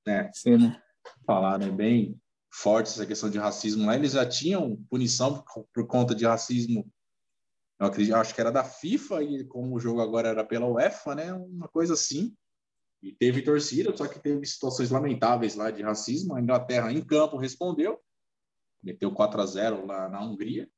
[0.05, 0.29] né?
[0.33, 0.81] Sim, né?
[1.25, 1.69] Falar, né?
[1.69, 2.19] Bem
[2.51, 3.95] forte essa questão de racismo lá.
[3.95, 6.91] Eles já tinham punição por, por conta de racismo.
[7.79, 11.15] Eu acredito, acho que era da FIFA e como o jogo agora era pela UEFA,
[11.15, 11.33] né?
[11.33, 12.35] Uma coisa assim.
[13.01, 16.35] E teve torcida, só que teve situações lamentáveis lá de racismo.
[16.35, 17.99] A Inglaterra em campo respondeu,
[18.81, 20.69] meteu 4 a 0 lá na Hungria,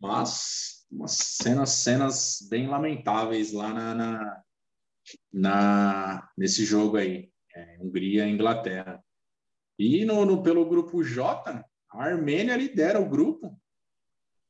[0.00, 4.42] mas umas cenas, cenas bem lamentáveis lá na, na,
[5.32, 9.02] na nesse jogo aí, é, Hungria e Inglaterra.
[9.78, 13.58] E no, no, pelo grupo J, a Armênia lidera o grupo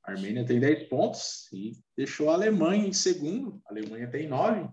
[0.05, 3.61] A Armênia tem 10 pontos e deixou a Alemanha em segundo.
[3.67, 4.69] A Alemanha tem 9.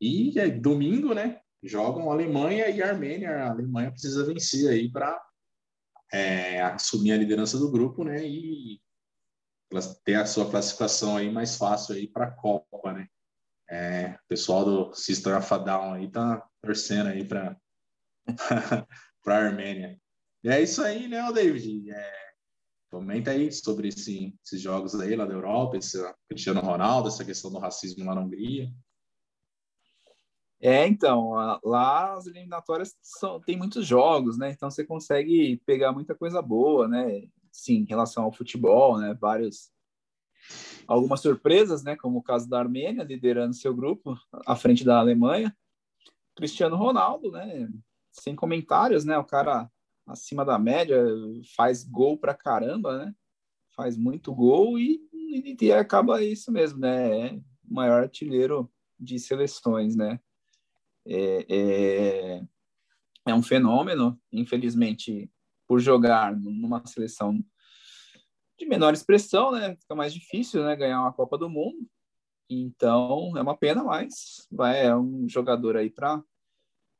[0.00, 1.40] E é domingo, né?
[1.62, 3.30] Jogam Alemanha e Armênia.
[3.30, 5.20] A Alemanha precisa vencer aí para
[6.12, 8.26] é, assumir a liderança do grupo, né?
[8.26, 8.80] E
[10.04, 13.08] ter a sua classificação aí mais fácil aí para a Copa, né?
[13.70, 17.56] É, o pessoal do Sister of a Down aí tá torcendo aí para
[19.22, 20.00] para Armênia.
[20.42, 21.90] E é isso aí, né, David?
[21.90, 22.12] É,
[22.90, 25.98] comenta aí sobre esse, esses jogos aí lá da Europa, esse
[26.28, 28.72] Cristiano Ronaldo, essa questão do racismo lá na Hungria.
[30.60, 31.30] É, então,
[31.62, 34.50] lá as eliminatórias são, tem muitos jogos, né?
[34.50, 37.28] Então você consegue pegar muita coisa boa, né?
[37.52, 39.14] Sim, em relação ao futebol, né?
[39.20, 39.70] Vários
[40.86, 41.94] algumas surpresas, né?
[41.96, 45.56] Como o caso da Armênia liderando seu grupo à frente da Alemanha.
[46.34, 47.68] Cristiano Ronaldo, né?
[48.12, 49.16] Sem comentários, né?
[49.16, 49.70] O cara
[50.06, 51.04] acima da média
[51.56, 53.14] faz gol pra caramba, né?
[53.76, 57.28] Faz muito gol e, e, e acaba isso mesmo, né?
[57.28, 60.18] É o maior artilheiro de seleções, né?
[61.08, 62.42] É, é,
[63.26, 65.30] é um fenômeno, infelizmente,
[65.66, 67.38] por jogar numa seleção
[68.58, 69.76] de menor expressão, né?
[69.76, 70.76] Fica mais difícil, né?
[70.76, 71.86] Ganhar uma Copa do Mundo.
[72.50, 76.22] Então, é uma pena, mas vai, é um jogador aí para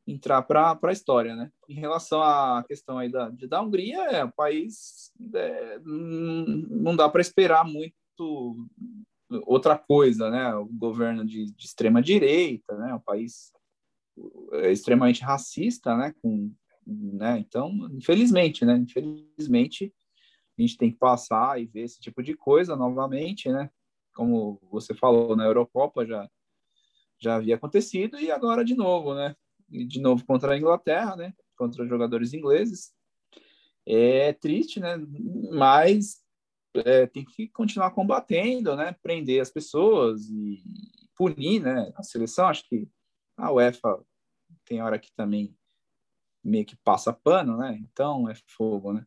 [0.07, 1.51] entrar para a história, né?
[1.69, 7.21] Em relação à questão aí da, da Hungria, é um país é, não dá para
[7.21, 7.93] esperar muito
[9.45, 10.55] outra coisa, né?
[10.55, 12.95] O governo de, de extrema direita, né?
[12.95, 13.53] Um país
[14.65, 16.15] extremamente racista, né?
[16.23, 16.53] Com,
[16.87, 17.39] né?
[17.39, 18.77] Então, infelizmente, né?
[18.77, 19.93] Infelizmente,
[20.59, 23.71] a gente tem que passar e ver esse tipo de coisa novamente, né?
[24.15, 26.29] Como você falou, na Eurocopa já
[27.21, 29.35] já havia acontecido e agora de novo, né?
[29.71, 31.33] E de novo contra a Inglaterra, né?
[31.57, 32.93] Contra os jogadores ingleses.
[33.85, 34.97] É triste, né?
[35.51, 36.23] Mas
[36.75, 38.95] é, tem que continuar combatendo, né?
[39.03, 40.63] Prender as pessoas e
[41.17, 41.93] punir, né?
[41.97, 42.89] A seleção, acho que
[43.37, 44.01] a UEFA
[44.69, 45.57] tem hora que também
[46.45, 47.79] meio que passa pano, né?
[47.81, 49.07] Então é fogo, né?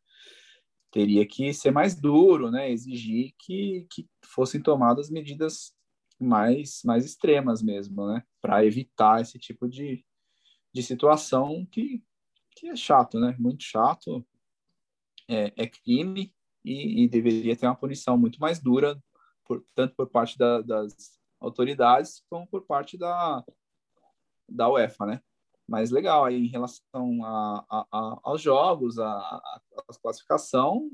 [0.92, 2.72] Teria que ser mais duro, né?
[2.72, 5.74] Exigir que, que fossem tomadas medidas
[6.20, 8.24] mais, mais extremas mesmo, né?
[8.42, 10.04] Para evitar esse tipo de,
[10.74, 12.04] de situação que,
[12.56, 13.36] que é chato, né?
[13.40, 14.26] Muito chato.
[15.30, 16.34] É, é crime
[16.66, 19.02] e, e, deveria ter uma punição muito mais dura,
[19.46, 23.44] por, tanto por parte da, das autoridades como por parte da,
[24.50, 25.22] da UEFA, né?
[25.72, 30.92] Mas legal, aí em relação a, a, a aos jogos, a, a, a classificação,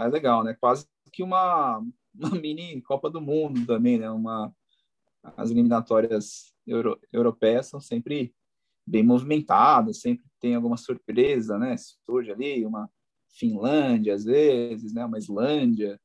[0.00, 0.56] é legal, né?
[0.58, 1.76] Quase que uma,
[2.18, 4.10] uma mini Copa do Mundo também, né?
[4.10, 4.50] Uma,
[5.36, 8.34] as eliminatórias euro, europeias são sempre
[8.86, 11.76] bem movimentadas, sempre tem alguma surpresa, né?
[11.76, 12.88] Surge ali uma
[13.28, 15.04] Finlândia, às vezes, né?
[15.04, 16.00] Uma Islândia,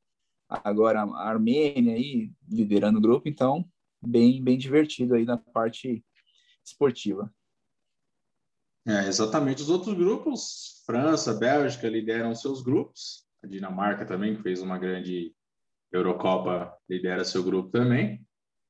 [0.50, 3.66] agora a Armênia aí liderando o grupo, então
[4.06, 6.04] bem bem divertido aí na parte
[6.66, 7.34] esportiva.
[8.88, 9.62] É, exatamente.
[9.62, 13.28] Os outros grupos, França, Bélgica lideram seus grupos.
[13.44, 15.36] A Dinamarca também, que fez uma grande
[15.92, 18.26] Eurocopa, lidera seu grupo também.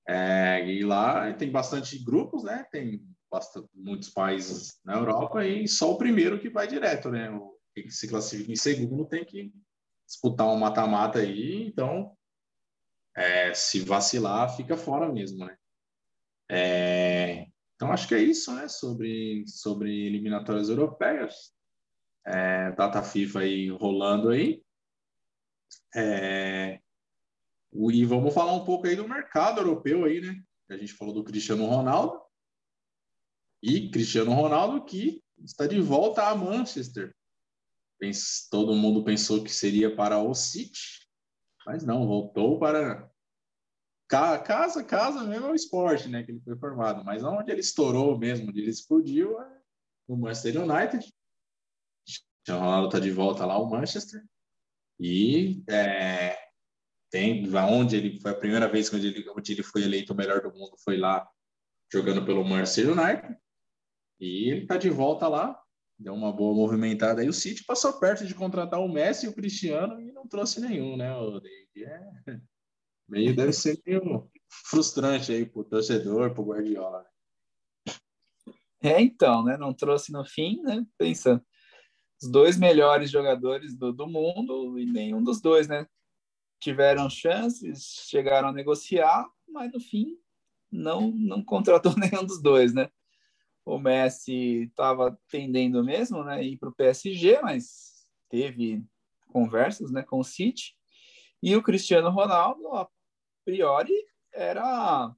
[0.07, 2.65] É, e lá tem bastante grupos, né?
[2.71, 7.29] Tem bastante, muitos países na Europa e só o primeiro que vai direto, né?
[7.29, 9.53] O que se classifica em segundo tem que
[10.07, 11.67] disputar um mata-mata aí.
[11.67, 12.17] Então,
[13.15, 15.55] é, se vacilar, fica fora mesmo, né?
[16.49, 17.46] É,
[17.77, 18.67] então, acho que é isso, né?
[18.67, 21.53] Sobre, sobre eliminatórias europeias.
[22.25, 24.63] É, data FIFA aí rolando aí.
[25.95, 26.81] É,
[27.71, 30.43] e vamos falar um pouco aí do mercado europeu aí, né?
[30.69, 32.19] A gente falou do Cristiano Ronaldo.
[33.61, 37.15] E Cristiano Ronaldo que está de volta a Manchester.
[38.49, 41.07] Todo mundo pensou que seria para o City,
[41.63, 43.07] mas não, voltou para
[44.07, 46.23] casa, casa mesmo é o esporte, né?
[46.23, 47.03] Que ele foi formado.
[47.03, 49.57] Mas onde ele estourou mesmo, onde ele explodiu, é
[50.07, 51.13] no Manchester United.
[52.49, 54.23] O Ronaldo está de volta lá ao Manchester.
[54.99, 56.37] E é,
[57.11, 60.41] tem onde ele foi a primeira vez onde ele, onde ele foi eleito o melhor
[60.41, 61.27] do mundo foi lá
[61.91, 63.37] jogando pelo Manchester United.
[64.19, 65.59] E ele está de volta lá,
[65.99, 67.29] deu uma boa movimentada aí.
[67.29, 70.97] O City passou perto de contratar o Messi e o Cristiano e não trouxe nenhum,
[70.97, 71.83] né, o David?
[71.85, 72.41] É,
[73.07, 77.03] Meio deve ser meio frustrante aí pro torcedor, pro Guardiola.
[77.03, 78.91] Né?
[78.91, 79.57] É, então, né?
[79.57, 80.85] Não trouxe no fim, né?
[80.97, 81.43] Pensa,
[82.21, 85.87] os dois melhores jogadores do, do mundo e nenhum dos dois, né?
[86.59, 90.17] Tiveram chances, chegaram a negociar, mas no fim
[90.71, 92.89] não não contratou nenhum dos dois, né?
[93.65, 98.81] O Messi estava tendendo mesmo, né, ir para o PSG, mas teve
[99.27, 100.73] conversas, né, com o City
[101.43, 102.63] E o Cristiano Ronaldo,
[103.47, 103.93] priori,
[104.33, 105.15] era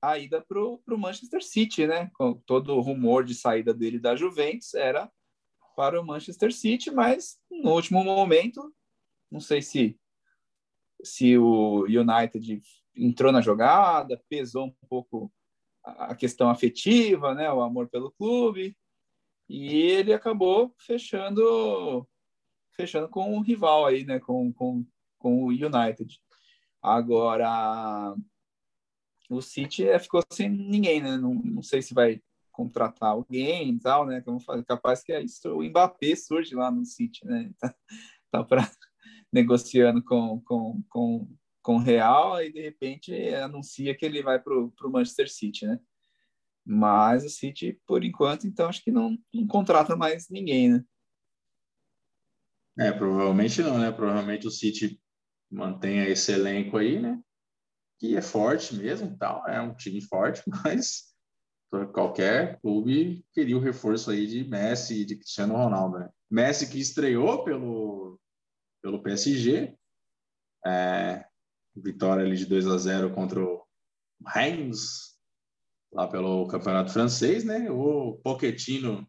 [0.00, 2.10] a ida para o Manchester City, né?
[2.14, 5.12] Com todo o rumor de saída dele da Juventus era
[5.76, 8.74] para o Manchester City, mas no último momento,
[9.30, 10.00] não sei se
[11.04, 12.60] se o United
[12.96, 15.30] entrou na jogada, pesou um pouco
[15.84, 18.76] a questão afetiva, né, o amor pelo clube,
[19.48, 22.08] e ele acabou fechando
[22.72, 24.84] fechando com o rival aí, né, com, com,
[25.18, 26.20] com o United.
[26.82, 28.14] Agora
[29.28, 31.16] o City é, ficou sem ninguém, né?
[31.16, 32.20] Não, não sei se vai
[32.50, 34.20] contratar alguém e tal, né?
[34.22, 37.50] Como fazer, capaz que é o Mbappé surge lá no City, né?
[37.60, 37.74] Tá,
[38.30, 38.60] tá para
[39.32, 44.54] negociando com, com, com, com o Real e de repente anuncia que ele vai para
[44.54, 45.78] o Manchester City, né?
[46.64, 50.84] Mas o City, por enquanto, então acho que não, não contrata mais ninguém, né?
[52.78, 53.90] É, provavelmente não, né?
[53.90, 55.00] Provavelmente o City
[55.50, 57.20] mantenha esse elenco aí, né?
[57.98, 61.08] Que é forte mesmo, tal, é um time forte, mas
[61.92, 66.08] qualquer clube queria o reforço aí de Messi e de Cristiano Ronaldo, né?
[66.30, 68.20] Messi que estreou pelo
[68.80, 69.76] pelo PSG,
[70.64, 71.24] é,
[71.74, 73.66] vitória ali de 2 a 0 contra o
[74.26, 75.18] Reims,
[75.92, 77.70] lá pelo Campeonato Francês, né?
[77.70, 79.06] O Pochettino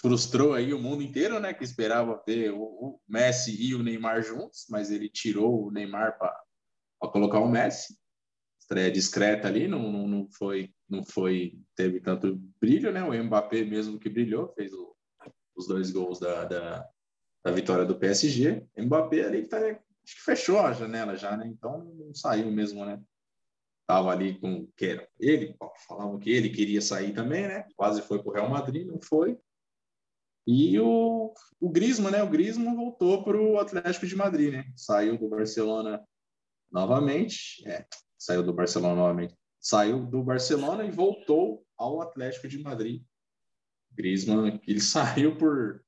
[0.00, 1.54] frustrou aí o mundo inteiro, né?
[1.54, 6.34] Que esperava ver o, Messi e o Neymar juntos, mas ele tirou o Neymar para
[7.12, 7.96] colocar o Messi.
[8.60, 13.02] Estreia discreta ali, não, não, não foi, não foi, teve tanto brilho, né?
[13.02, 14.96] O Mbappé mesmo que brilhou, fez o,
[15.54, 16.88] os dois gols da, da,
[17.44, 18.66] da vitória do PSG.
[18.76, 21.46] Mbappé ali tá, acho que fechou a janela já, né?
[21.46, 23.00] Então não saiu mesmo, né?
[23.86, 25.54] Tava ali com que era ele,
[25.86, 27.66] falavam que ele queria sair também, né?
[27.76, 29.38] Quase foi para o Real Madrid, não foi.
[30.46, 32.22] E o, o Griezmann, né?
[32.22, 34.72] O Griezmann voltou para o Atlético de Madrid, né?
[34.76, 36.02] Saiu do Barcelona
[36.70, 37.86] novamente, é,
[38.18, 43.02] saiu do Barcelona novamente, saiu do Barcelona e voltou ao Atlético de Madrid.
[43.92, 45.84] Griezmann, ele saiu por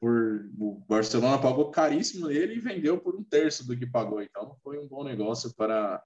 [0.00, 4.22] por o Barcelona pagou caríssimo nele e vendeu por um terço do que pagou.
[4.22, 6.02] Então foi um bom negócio para,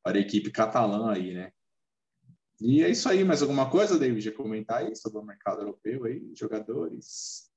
[0.00, 1.52] para a equipe catalã aí, né?
[2.64, 3.24] E é isso aí.
[3.24, 4.28] Mais alguma coisa, David?
[4.28, 7.50] A comentar aí sobre o mercado europeu aí, jogadores?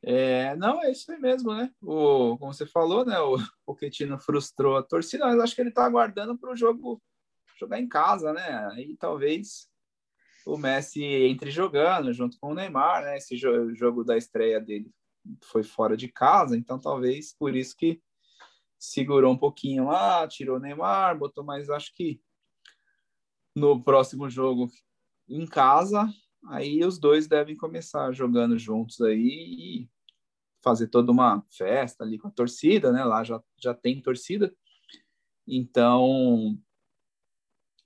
[0.00, 1.70] É, não, é isso aí mesmo, né?
[1.82, 3.18] O, como você falou, né?
[3.18, 7.02] O Pochettino frustrou a torcida, mas acho que ele está aguardando para o jogo
[7.58, 8.68] jogar em casa, né?
[8.72, 9.68] Aí talvez
[10.46, 13.16] o Messi entre jogando junto com o Neymar, né?
[13.16, 14.88] Esse jogo da estreia dele
[15.42, 18.00] foi fora de casa, então talvez por isso que
[18.78, 22.20] segurou um pouquinho lá, tirou o Neymar, botou mais, acho que
[23.54, 24.70] no próximo jogo
[25.28, 26.12] em casa,
[26.46, 29.90] aí os dois devem começar jogando juntos aí e
[30.62, 33.04] fazer toda uma festa ali com a torcida, né?
[33.04, 34.54] Lá já, já tem torcida.
[35.46, 36.58] Então,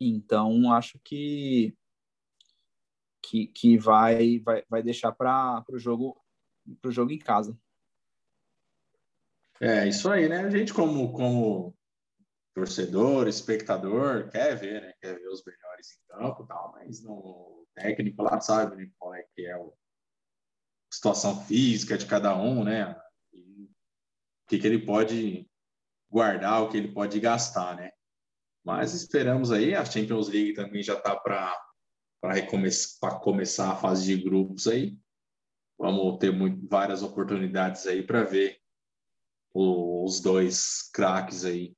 [0.01, 1.77] então acho que
[3.21, 6.16] que, que vai, vai, vai deixar para o jogo
[6.81, 7.59] pro jogo em casa.
[9.61, 10.41] É, isso aí, né?
[10.45, 11.77] A gente, como, como
[12.59, 14.92] torcedor, espectador, quer ver, né?
[15.00, 18.90] Quer ver os melhores em campo tal, mas no técnico lá sabe né?
[18.98, 19.64] qual é que é a
[20.92, 23.00] situação física de cada um, né?
[23.32, 25.48] E o que, que ele pode
[26.11, 27.92] guardar, o que ele pode gastar, né?
[28.64, 31.56] Mas esperamos aí, a Champions League também já está para
[32.20, 32.44] para
[33.20, 34.98] começar a fase de grupos aí.
[35.78, 38.61] Vamos ter muito, várias oportunidades aí para ver
[39.54, 41.78] os dois craques aí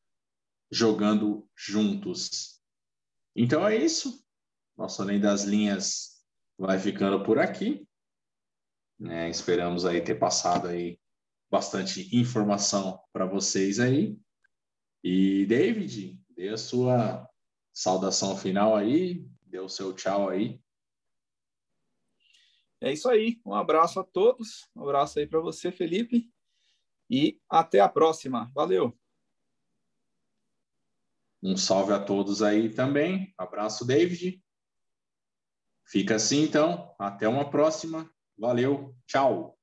[0.70, 2.60] jogando juntos.
[3.34, 4.24] Então é isso.
[4.76, 6.24] Nosso Além das Linhas
[6.58, 7.86] vai ficando por aqui.
[9.02, 10.98] É, esperamos aí ter passado aí
[11.50, 14.16] bastante informação para vocês aí.
[15.02, 17.26] E David, dê a sua
[17.72, 20.60] saudação final aí, dê o seu tchau aí.
[22.80, 23.40] É isso aí.
[23.44, 24.68] Um abraço a todos.
[24.74, 26.30] Um abraço aí para você, Felipe.
[27.10, 28.50] E até a próxima.
[28.54, 28.99] Valeu.
[31.42, 33.32] Um salve a todos aí também.
[33.38, 34.42] Abraço, David.
[35.86, 36.94] Fica assim, então.
[36.98, 38.10] Até uma próxima.
[38.38, 38.94] Valeu.
[39.06, 39.59] Tchau.